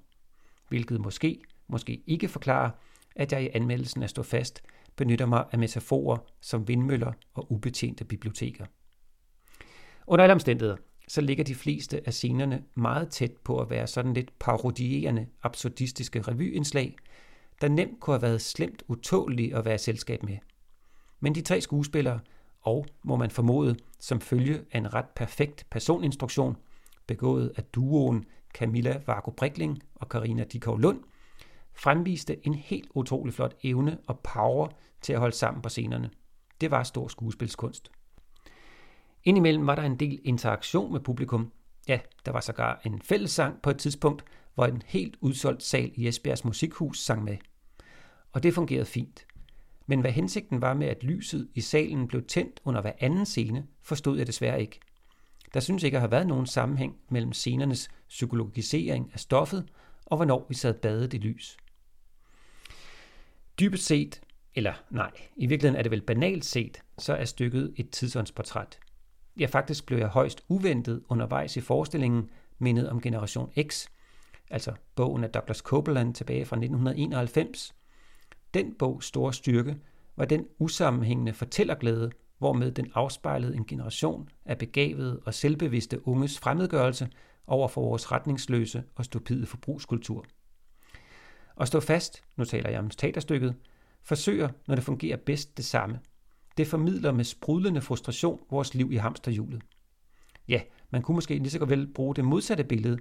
Hvilket 0.69 1.01
måske, 1.01 1.39
måske 1.67 2.04
ikke 2.08 2.28
forklarer, 2.28 2.69
at 3.15 3.32
jeg 3.32 3.43
i 3.43 3.49
anmeldelsen 3.54 4.04
af 4.04 4.10
Stå 4.10 4.23
Fast 4.23 4.63
benytter 4.95 5.25
mig 5.25 5.45
af 5.51 5.60
metaforer 5.60 6.17
som 6.41 6.67
vindmøller 6.67 7.12
og 7.34 7.51
ubetjente 7.51 8.05
biblioteker. 8.05 8.65
Under 10.08 10.23
alle 10.23 10.34
omstændigheder, 10.34 10.77
så 11.08 11.21
ligger 11.21 11.43
de 11.43 11.55
fleste 11.55 12.01
af 12.08 12.13
scenerne 12.13 12.63
meget 12.75 13.10
tæt 13.10 13.31
på 13.43 13.60
at 13.60 13.69
være 13.69 13.88
sådan 13.88 14.13
lidt 14.13 14.39
parodierende, 14.39 15.27
absurdistiske 15.43 16.21
revyindslag, 16.21 16.95
der 17.62 17.67
nemt 17.67 17.99
kunne 17.99 18.13
have 18.13 18.21
været 18.21 18.41
slemt 18.41 18.84
utålige 18.88 19.55
at 19.55 19.65
være 19.65 19.77
selskab 19.77 20.23
med. 20.23 20.38
Men 21.19 21.36
de 21.36 21.41
tre 21.41 21.62
skuespillere, 21.62 22.19
og 22.62 22.86
må 23.03 23.15
man 23.15 23.31
formode, 23.31 23.75
som 23.99 24.21
følge 24.21 24.62
af 24.71 24.77
en 24.77 24.93
ret 24.93 25.10
perfekt 25.15 25.65
personinstruktion, 25.69 26.58
begået 27.08 27.51
af 27.55 27.63
duoen 27.63 28.25
Camilla 28.53 29.01
Vargo 29.08 29.31
Brikling 29.31 29.79
og 29.95 30.10
Karina 30.10 30.43
Dikov 30.43 30.79
Lund, 30.79 30.99
fremviste 31.75 32.47
en 32.47 32.53
helt 32.53 32.91
utrolig 32.95 33.33
flot 33.33 33.55
evne 33.63 33.97
og 34.07 34.19
power 34.19 34.67
til 35.01 35.13
at 35.13 35.19
holde 35.19 35.35
sammen 35.35 35.61
på 35.61 35.69
scenerne. 35.69 36.09
Det 36.61 36.71
var 36.71 36.83
stor 36.83 37.07
skuespilskunst. 37.07 37.91
Indimellem 39.23 39.67
var 39.67 39.75
der 39.75 39.83
en 39.83 39.99
del 39.99 40.19
interaktion 40.23 40.91
med 40.91 40.99
publikum. 40.99 41.51
Ja, 41.88 41.99
der 42.25 42.31
var 42.31 42.39
sågar 42.39 42.81
en 42.85 43.01
fællessang 43.01 43.61
på 43.61 43.69
et 43.69 43.77
tidspunkt, 43.77 44.25
hvor 44.55 44.65
en 44.65 44.81
helt 44.85 45.17
udsolgt 45.21 45.63
sal 45.63 45.91
i 45.95 46.07
Esbjergs 46.07 46.45
Musikhus 46.45 46.99
sang 46.99 47.23
med. 47.23 47.38
Og 48.31 48.43
det 48.43 48.53
fungerede 48.53 48.85
fint. 48.85 49.25
Men 49.88 50.01
hvad 50.01 50.11
hensigten 50.11 50.61
var 50.61 50.73
med, 50.73 50.88
at 50.88 51.03
lyset 51.03 51.49
i 51.53 51.61
salen 51.61 52.07
blev 52.07 52.25
tændt 52.25 52.59
under 52.63 52.81
hver 52.81 52.91
anden 52.99 53.25
scene, 53.25 53.67
forstod 53.81 54.17
jeg 54.17 54.27
desværre 54.27 54.61
ikke. 54.61 54.79
Der 55.53 55.59
synes 55.59 55.83
ikke 55.83 55.97
at 55.97 56.01
have 56.01 56.11
været 56.11 56.27
nogen 56.27 56.45
sammenhæng 56.45 56.95
mellem 57.09 57.33
scenernes 57.33 57.89
psykologisering 58.09 59.09
af 59.13 59.19
stoffet 59.19 59.65
og 60.05 60.17
hvornår 60.17 60.45
vi 60.49 60.55
sad 60.55 60.73
badet 60.73 61.13
i 61.13 61.17
lys. 61.17 61.57
Dybest 63.59 63.85
set, 63.85 64.21
eller 64.55 64.73
nej, 64.89 65.11
i 65.35 65.45
virkeligheden 65.45 65.79
er 65.79 65.83
det 65.83 65.91
vel 65.91 66.01
banalt 66.01 66.45
set, 66.45 66.81
så 66.97 67.13
er 67.13 67.25
stykket 67.25 67.73
et 67.75 67.89
tidsåndsportræt. 67.89 68.79
Ja, 69.39 69.45
faktisk 69.45 69.85
blev 69.85 69.97
jeg 69.99 70.07
højst 70.07 70.43
uventet 70.47 71.03
undervejs 71.09 71.57
i 71.57 71.61
forestillingen 71.61 72.29
mindet 72.59 72.89
om 72.89 73.01
Generation 73.01 73.51
X, 73.67 73.87
altså 74.49 74.73
bogen 74.95 75.23
af 75.23 75.29
Douglas 75.29 75.57
Copeland 75.57 76.13
tilbage 76.13 76.45
fra 76.45 76.55
1991. 76.55 77.75
Den 78.53 78.75
bogs 78.79 79.05
store 79.05 79.33
styrke 79.33 79.77
var 80.15 80.25
den 80.25 80.45
usammenhængende 80.59 81.33
fortællerglæde, 81.33 82.11
hvormed 82.37 82.71
den 82.71 82.91
afspejlede 82.93 83.55
en 83.55 83.65
generation 83.65 84.29
af 84.45 84.57
begavede 84.57 85.21
og 85.25 85.33
selvbevidste 85.33 86.07
unges 86.07 86.39
fremmedgørelse 86.39 87.09
over 87.47 87.67
for 87.67 87.81
vores 87.81 88.11
retningsløse 88.11 88.83
og 88.95 89.05
stupide 89.05 89.45
forbrugskultur. 89.45 90.25
Og 91.55 91.67
stå 91.67 91.79
fast, 91.79 92.23
nu 92.35 92.45
taler 92.45 92.69
jeg 92.69 92.79
om 92.79 92.89
teaterstykket, 92.89 93.55
forsøger, 94.03 94.49
når 94.67 94.75
det 94.75 94.83
fungerer 94.83 95.17
bedst, 95.17 95.57
det 95.57 95.65
samme. 95.65 95.99
Det 96.57 96.67
formidler 96.67 97.11
med 97.11 97.23
sprudlende 97.23 97.81
frustration 97.81 98.39
vores 98.49 98.73
liv 98.73 98.91
i 98.91 98.95
hamsterhjulet. 98.95 99.61
Ja, 100.47 100.61
man 100.89 101.01
kunne 101.01 101.15
måske 101.15 101.37
lige 101.37 101.49
så 101.49 101.59
godt 101.59 101.69
vel 101.69 101.87
bruge 101.93 102.15
det 102.15 102.25
modsatte 102.25 102.63
billede, 102.63 102.97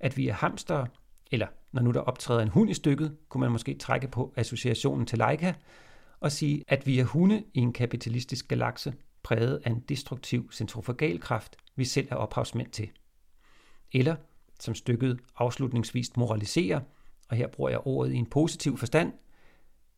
at 0.00 0.16
vi 0.16 0.28
er 0.28 0.32
hamstere, 0.32 0.86
eller 1.30 1.46
når 1.72 1.82
nu 1.82 1.90
der 1.90 2.00
optræder 2.00 2.42
en 2.42 2.48
hund 2.48 2.70
i 2.70 2.74
stykket, 2.74 3.16
kunne 3.28 3.40
man 3.40 3.52
måske 3.52 3.74
trække 3.74 4.08
på 4.08 4.32
associationen 4.36 5.06
til 5.06 5.18
Leica, 5.18 5.54
og 6.20 6.32
sige, 6.32 6.64
at 6.68 6.86
vi 6.86 6.98
er 6.98 7.04
hunde 7.04 7.44
i 7.54 7.58
en 7.58 7.72
kapitalistisk 7.72 8.48
galakse, 8.48 8.94
præget 9.22 9.60
af 9.64 9.70
en 9.70 9.80
destruktiv 9.80 10.52
centrifugalkraft, 10.52 11.56
vi 11.76 11.84
selv 11.84 12.08
er 12.10 12.16
ophavsmænd 12.16 12.70
til. 12.70 12.90
Eller, 13.92 14.16
som 14.60 14.74
stykket 14.74 15.20
afslutningsvis 15.36 16.16
moraliserer, 16.16 16.80
og 17.30 17.36
her 17.36 17.46
bruger 17.46 17.70
jeg 17.70 17.86
ordet 17.86 18.12
i 18.12 18.16
en 18.16 18.26
positiv 18.26 18.78
forstand, 18.78 19.12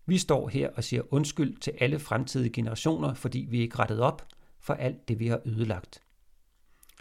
vi 0.06 0.18
står 0.18 0.48
her 0.48 0.70
og 0.76 0.84
siger 0.84 1.02
undskyld 1.10 1.56
til 1.56 1.72
alle 1.80 1.98
fremtidige 1.98 2.52
generationer, 2.52 3.14
fordi 3.14 3.46
vi 3.50 3.60
ikke 3.60 3.78
rettet 3.78 4.00
op 4.00 4.28
for 4.60 4.74
alt 4.74 5.08
det, 5.08 5.18
vi 5.18 5.26
har 5.26 5.40
ødelagt. 5.44 6.02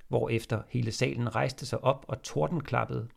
Hvorefter 0.08 0.62
hele 0.70 0.92
salen 0.92 1.36
rejste 1.36 1.66
sig 1.66 1.84
op 1.84 2.06
og 2.08 2.24
tordenklappede. 2.24 3.08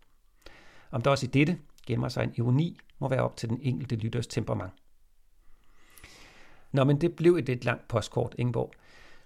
Om 0.91 1.03
der 1.03 1.11
også 1.11 1.27
i 1.27 1.29
dette 1.29 1.59
gemmer 1.87 2.09
sig 2.09 2.25
en 2.25 2.35
ironi, 2.37 2.79
må 2.99 3.09
være 3.09 3.23
op 3.23 3.37
til 3.37 3.49
den 3.49 3.59
enkelte 3.63 3.97
lytters 3.97 4.27
temperament. 4.27 4.73
Nå, 6.73 6.85
men 6.85 7.01
det 7.01 7.17
blev 7.17 7.37
et 7.37 7.47
lidt 7.47 7.65
langt 7.65 7.89
postkort, 7.89 8.35
Ingeborg. 8.39 8.73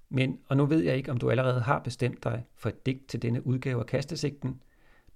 Men, 0.08 0.38
og 0.48 0.56
nu 0.56 0.66
ved 0.66 0.82
jeg 0.82 0.96
ikke, 0.96 1.10
om 1.10 1.18
du 1.18 1.30
allerede 1.30 1.60
har 1.60 1.78
bestemt 1.78 2.24
dig 2.24 2.44
for 2.56 2.68
et 2.68 2.86
digt 2.86 3.08
til 3.08 3.22
denne 3.22 3.46
udgave 3.46 3.80
af 3.80 3.86
Kastesigten, 3.86 4.60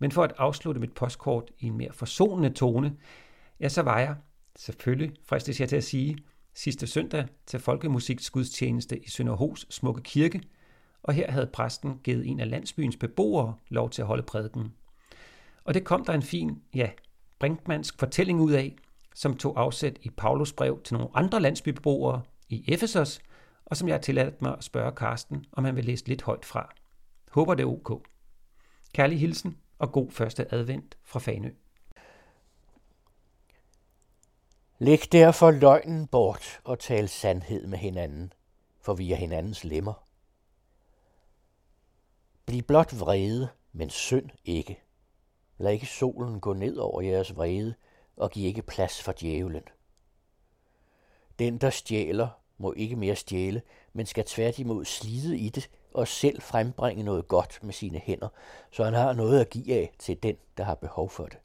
men 0.03 0.11
for 0.11 0.23
at 0.25 0.33
afslutte 0.39 0.81
mit 0.81 0.93
postkort 0.93 1.51
i 1.59 1.67
en 1.67 1.77
mere 1.77 1.93
forsonende 1.93 2.51
tone, 2.51 2.97
ja, 3.61 3.69
så 3.69 3.83
var 3.83 3.99
jeg, 3.99 4.17
selvfølgelig 4.57 5.17
fristes 5.25 5.61
jeg 5.61 5.69
til 5.69 5.77
at 5.77 5.85
sige, 5.85 6.19
sidste 6.55 6.87
søndag 6.87 7.27
til 7.47 7.61
folkemusiksgudstjeneste 7.61 8.99
i 8.99 9.09
Sønderhos 9.09 9.67
smukke 9.71 10.03
kirke, 10.03 10.41
og 11.03 11.15
her 11.15 11.31
havde 11.31 11.47
præsten 11.47 12.01
givet 12.05 12.27
en 12.27 12.41
af 12.41 12.51
landsbyens 12.51 12.97
beboere 12.97 13.55
lov 13.69 13.91
til 13.91 14.03
at 14.03 14.09
holde 14.09 14.23
prædiken. 14.23 14.73
Og 15.65 15.75
det 15.75 15.85
kom 15.85 16.05
der 16.05 16.13
en 16.13 16.23
fin, 16.23 16.63
ja, 16.75 16.91
brinkmansk 17.39 17.99
fortælling 17.99 18.41
ud 18.41 18.53
af, 18.53 18.77
som 19.15 19.37
tog 19.37 19.61
afsæt 19.61 19.99
i 20.03 20.11
Paulus 20.11 20.53
brev 20.53 20.83
til 20.83 20.95
nogle 20.95 21.11
andre 21.15 21.41
landsbybeboere 21.41 22.23
i 22.49 22.65
Efesos, 22.69 23.21
og 23.67 23.77
som 23.77 23.89
jeg 23.89 23.95
har 23.95 24.01
tilladt 24.01 24.43
mig 24.43 24.57
at 24.59 24.65
spørge 24.65 24.93
Karsten, 24.93 25.45
om 25.53 25.65
han 25.65 25.77
vil 25.77 25.85
læse 25.85 26.09
lidt 26.09 26.23
højt 26.23 26.45
fra. 26.45 26.75
Håber 27.31 27.55
det 27.55 27.63
er 27.63 27.67
ok. 27.67 28.07
Kærlig 28.95 29.21
hilsen, 29.21 29.57
og 29.83 29.93
god 29.93 30.11
første 30.11 30.55
advent 30.55 30.99
fra 31.05 31.21
Fanø. 31.21 31.51
Læg 34.79 35.13
derfor 35.13 35.51
løgnen 35.51 36.07
bort 36.07 36.61
og 36.65 36.79
tal 36.79 37.09
sandhed 37.09 37.67
med 37.67 37.79
hinanden, 37.79 38.33
for 38.81 38.95
vi 38.95 39.13
er 39.13 39.17
hinandens 39.17 39.65
lemmer. 39.65 40.07
Bliv 42.47 42.63
blot 42.63 43.01
vrede, 43.01 43.49
men 43.73 43.91
synd 43.91 44.31
ikke. 44.45 44.83
Lad 45.59 45.73
ikke 45.73 45.87
solen 45.87 46.41
gå 46.41 46.53
ned 46.53 46.77
over 46.77 47.01
jeres 47.01 47.37
vrede, 47.37 47.75
og 48.17 48.31
giv 48.31 48.47
ikke 48.47 48.63
plads 48.63 49.03
for 49.03 49.13
djævlen. 49.13 49.65
Den, 51.39 51.59
der 51.59 51.71
stjæler, 51.71 52.29
må 52.59 52.73
ikke 52.73 52.97
mere 52.97 53.17
stjæle, 53.17 53.63
men 53.93 54.07
skal 54.07 54.25
tværtimod 54.25 54.85
slide 54.85 55.39
i 55.39 55.49
det 55.49 55.71
og 55.95 56.09
selv 56.09 56.43
frembringe 56.43 57.03
noget 57.03 57.29
godt 57.29 57.59
med 57.63 57.73
sine 57.73 57.99
hænder, 57.99 58.29
så 58.71 58.85
han 58.85 58.95
har 58.95 59.13
noget 59.13 59.41
at 59.41 59.51
give 59.51 59.75
af 59.75 59.95
til 59.99 60.23
den, 60.23 60.37
der 60.57 60.65
har 60.65 60.75
behov 60.75 61.11
for 61.11 61.25
det. 61.25 61.39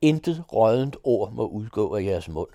Intet 0.00 0.44
rådent 0.52 0.96
ord 1.02 1.32
må 1.32 1.46
udgå 1.46 1.96
af 1.96 2.02
jeres 2.02 2.28
mund. 2.28 2.50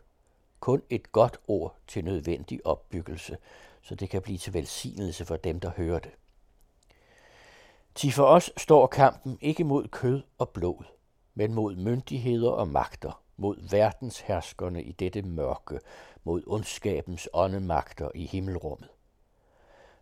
Kun 0.59 0.81
et 0.89 1.11
godt 1.11 1.39
ord 1.47 1.75
til 1.87 2.03
nødvendig 2.05 2.65
opbyggelse, 2.65 3.37
så 3.81 3.95
det 3.95 4.09
kan 4.09 4.21
blive 4.21 4.37
til 4.37 4.53
velsignelse 4.53 5.25
for 5.25 5.35
dem, 5.35 5.59
der 5.59 5.71
hører 5.77 5.99
det. 5.99 6.11
Til 7.95 8.11
for 8.11 8.25
os 8.25 8.51
står 8.57 8.87
kampen 8.87 9.37
ikke 9.41 9.63
mod 9.63 9.87
kød 9.87 10.21
og 10.37 10.49
blod, 10.49 10.83
men 11.35 11.53
mod 11.53 11.75
myndigheder 11.75 12.49
og 12.49 12.67
magter, 12.67 13.21
mod 13.37 13.69
verdensherskerne 13.69 14.83
i 14.83 14.91
dette 14.91 15.21
mørke, 15.21 15.79
mod 16.23 16.43
ondskabens 16.47 17.29
åndemagter 17.33 18.09
i 18.15 18.25
himmelrummet. 18.25 18.89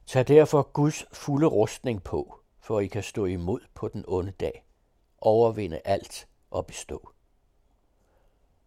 Tag 0.05 0.27
derfor 0.27 0.61
Guds 0.61 1.05
fulde 1.13 1.47
rustning 1.47 2.03
på, 2.03 2.39
for 2.59 2.79
I 2.79 2.87
kan 2.87 3.03
stå 3.03 3.25
imod 3.25 3.59
på 3.73 3.87
den 3.87 4.03
onde 4.07 4.31
dag, 4.31 4.65
overvinde 5.17 5.81
alt 5.85 6.27
og 6.51 6.65
bestå. 6.65 7.09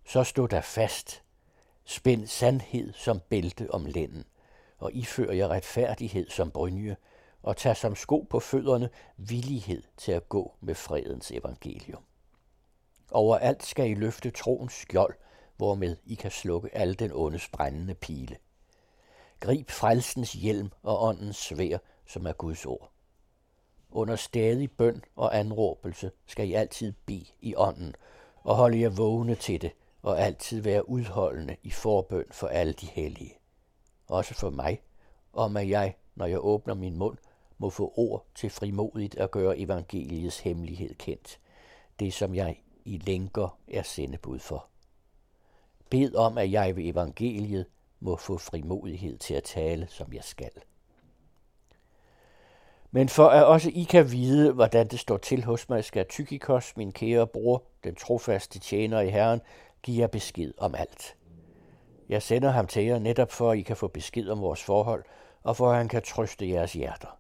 Så 0.05 0.25
stå 0.25 0.47
der 0.47 0.61
fast, 0.61 1.23
spænd 1.85 2.27
sandhed 2.27 2.93
som 2.93 3.21
bælte 3.21 3.71
om 3.71 3.85
lænden, 3.85 4.25
og 4.79 4.93
ifør 4.95 5.33
jer 5.33 5.49
retfærdighed 5.49 6.31
som 6.31 6.51
brynje, 6.51 6.97
og 7.43 7.57
tag 7.57 7.77
som 7.77 7.95
sko 7.95 8.27
på 8.31 8.41
fødderne 8.41 8.91
villighed 9.17 9.83
til 9.97 10.13
at 10.13 10.29
gå 10.29 10.55
med 10.61 10.75
fredens 10.75 11.31
evangelium. 11.31 12.03
Overalt 13.11 13.65
skal 13.65 13.91
I 13.91 13.95
løfte 13.95 14.31
troens 14.31 14.73
skjold, 14.73 15.15
hvormed 15.57 15.97
I 16.05 16.15
kan 16.15 16.31
slukke 16.31 16.77
al 16.77 16.99
den 16.99 17.13
ondes 17.13 17.49
brændende 17.49 17.95
pile. 17.95 18.37
Grib 19.41 19.71
frelsens 19.71 20.33
hjelm 20.33 20.71
og 20.83 21.03
åndens 21.03 21.37
svær, 21.37 21.79
som 22.07 22.27
er 22.27 22.33
Guds 22.33 22.67
ord. 22.67 22.91
Under 23.91 24.17
stadig 24.17 24.71
bøn 24.71 25.05
og 25.17 25.39
anråbelse 25.39 26.11
skal 26.27 26.49
I 26.49 26.53
altid 26.53 26.93
bede 27.07 27.27
i 27.41 27.55
ånden, 27.57 27.95
og 28.43 28.57
holde 28.57 28.81
jer 28.81 28.89
vågne 28.89 29.35
til 29.35 29.63
det, 29.63 29.73
og 30.03 30.21
altid 30.21 30.61
være 30.61 30.89
udholdende 30.89 31.57
i 31.63 31.71
forbøn 31.71 32.25
for 32.31 32.47
alle 32.47 32.73
de 32.73 32.87
hellige. 32.87 33.39
Også 34.09 34.35
for 34.35 34.51
mig, 34.51 34.83
om 35.33 35.57
at 35.57 35.69
jeg, 35.69 35.97
når 36.15 36.27
jeg 36.27 36.45
åbner 36.45 36.75
min 36.75 36.97
mund, 36.97 37.19
må 37.59 37.71
få 37.71 37.93
ord 37.97 38.27
til 38.35 38.51
frimodigt 38.51 39.15
at 39.15 39.31
gøre 39.31 39.59
evangeliets 39.59 40.41
hemmelighed 40.41 40.95
kendt. 40.95 41.41
Det, 42.01 42.13
som 42.13 42.35
jeg 42.35 42.63
i 42.85 42.99
lænker 42.99 43.59
er 43.69 43.83
sendebud 43.83 44.39
for. 44.39 44.67
Bed 45.91 46.15
om, 46.15 46.39
at 46.39 46.53
jeg 46.53 46.77
ved 46.77 46.85
evangeliet 46.85 47.67
må 48.01 48.17
få 48.17 48.39
frimodighed 48.39 49.19
til 49.19 49.35
at 49.35 49.45
tale, 49.45 49.87
som 49.91 50.13
jeg 50.13 50.25
skal. 50.25 50.51
Men 52.91 53.09
for 53.09 53.29
at 53.29 53.45
også 53.45 53.71
I 53.75 53.83
kan 53.83 54.13
vide, 54.13 54.53
hvordan 54.53 54.89
det 54.89 54.99
står 54.99 55.17
til 55.17 55.45
hos 55.45 55.69
mig, 55.69 55.85
skal 55.85 56.07
Tykikos, 56.09 56.77
min 56.77 56.93
kære 56.93 57.27
bror, 57.27 57.63
den 57.85 57.95
trofaste 57.95 58.59
tjener 58.59 59.01
i 59.01 59.11
Herren, 59.11 59.41
give 59.83 60.01
jer 60.01 60.07
besked 60.07 60.53
om 60.59 60.75
alt. 60.75 61.17
Jeg 62.09 62.23
sender 62.23 62.51
ham 62.51 62.67
til 62.67 62.85
jer 62.85 62.99
netop 62.99 63.33
for, 63.33 63.51
at 63.51 63.59
I 63.59 63.63
kan 63.63 63.77
få 63.77 63.89
besked 63.89 64.29
om 64.29 64.41
vores 64.41 64.63
forhold, 64.63 65.05
og 65.43 65.57
for 65.57 65.71
at 65.71 65.77
han 65.77 65.89
kan 65.89 66.03
trøste 66.03 66.51
jeres 66.51 66.73
hjerter. 66.73 67.19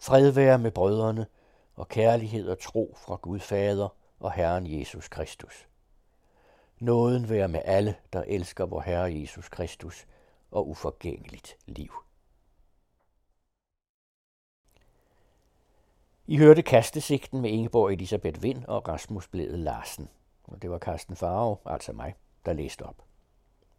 Fred 0.00 0.30
være 0.30 0.58
med 0.58 0.70
brødrene, 0.70 1.26
og 1.76 1.88
kærlighed 1.88 2.48
og 2.48 2.58
tro 2.58 2.96
fra 3.06 3.16
Gud 3.16 3.40
Fader 3.40 3.88
og 4.20 4.32
Herren 4.32 4.78
Jesus 4.78 5.08
Kristus. 5.08 5.68
Nåden 6.84 7.28
være 7.28 7.48
med 7.48 7.60
alle, 7.64 7.96
der 8.12 8.22
elsker 8.22 8.66
vor 8.66 8.80
Herre 8.80 9.20
Jesus 9.20 9.48
Kristus 9.48 10.06
og 10.50 10.68
uforgængeligt 10.68 11.56
liv. 11.66 11.92
I 16.26 16.36
hørte 16.36 16.62
kastesigten 16.62 17.40
med 17.40 17.50
Ingeborg 17.50 17.92
Elisabeth 17.92 18.42
Vind 18.42 18.64
og 18.64 18.88
Rasmus 18.88 19.28
Blæde 19.28 19.56
Larsen. 19.56 20.08
Og 20.44 20.62
det 20.62 20.70
var 20.70 20.78
Carsten 20.78 21.16
Farve, 21.16 21.56
altså 21.66 21.92
mig, 21.92 22.14
der 22.46 22.52
læste 22.52 22.82
op. 22.82 23.02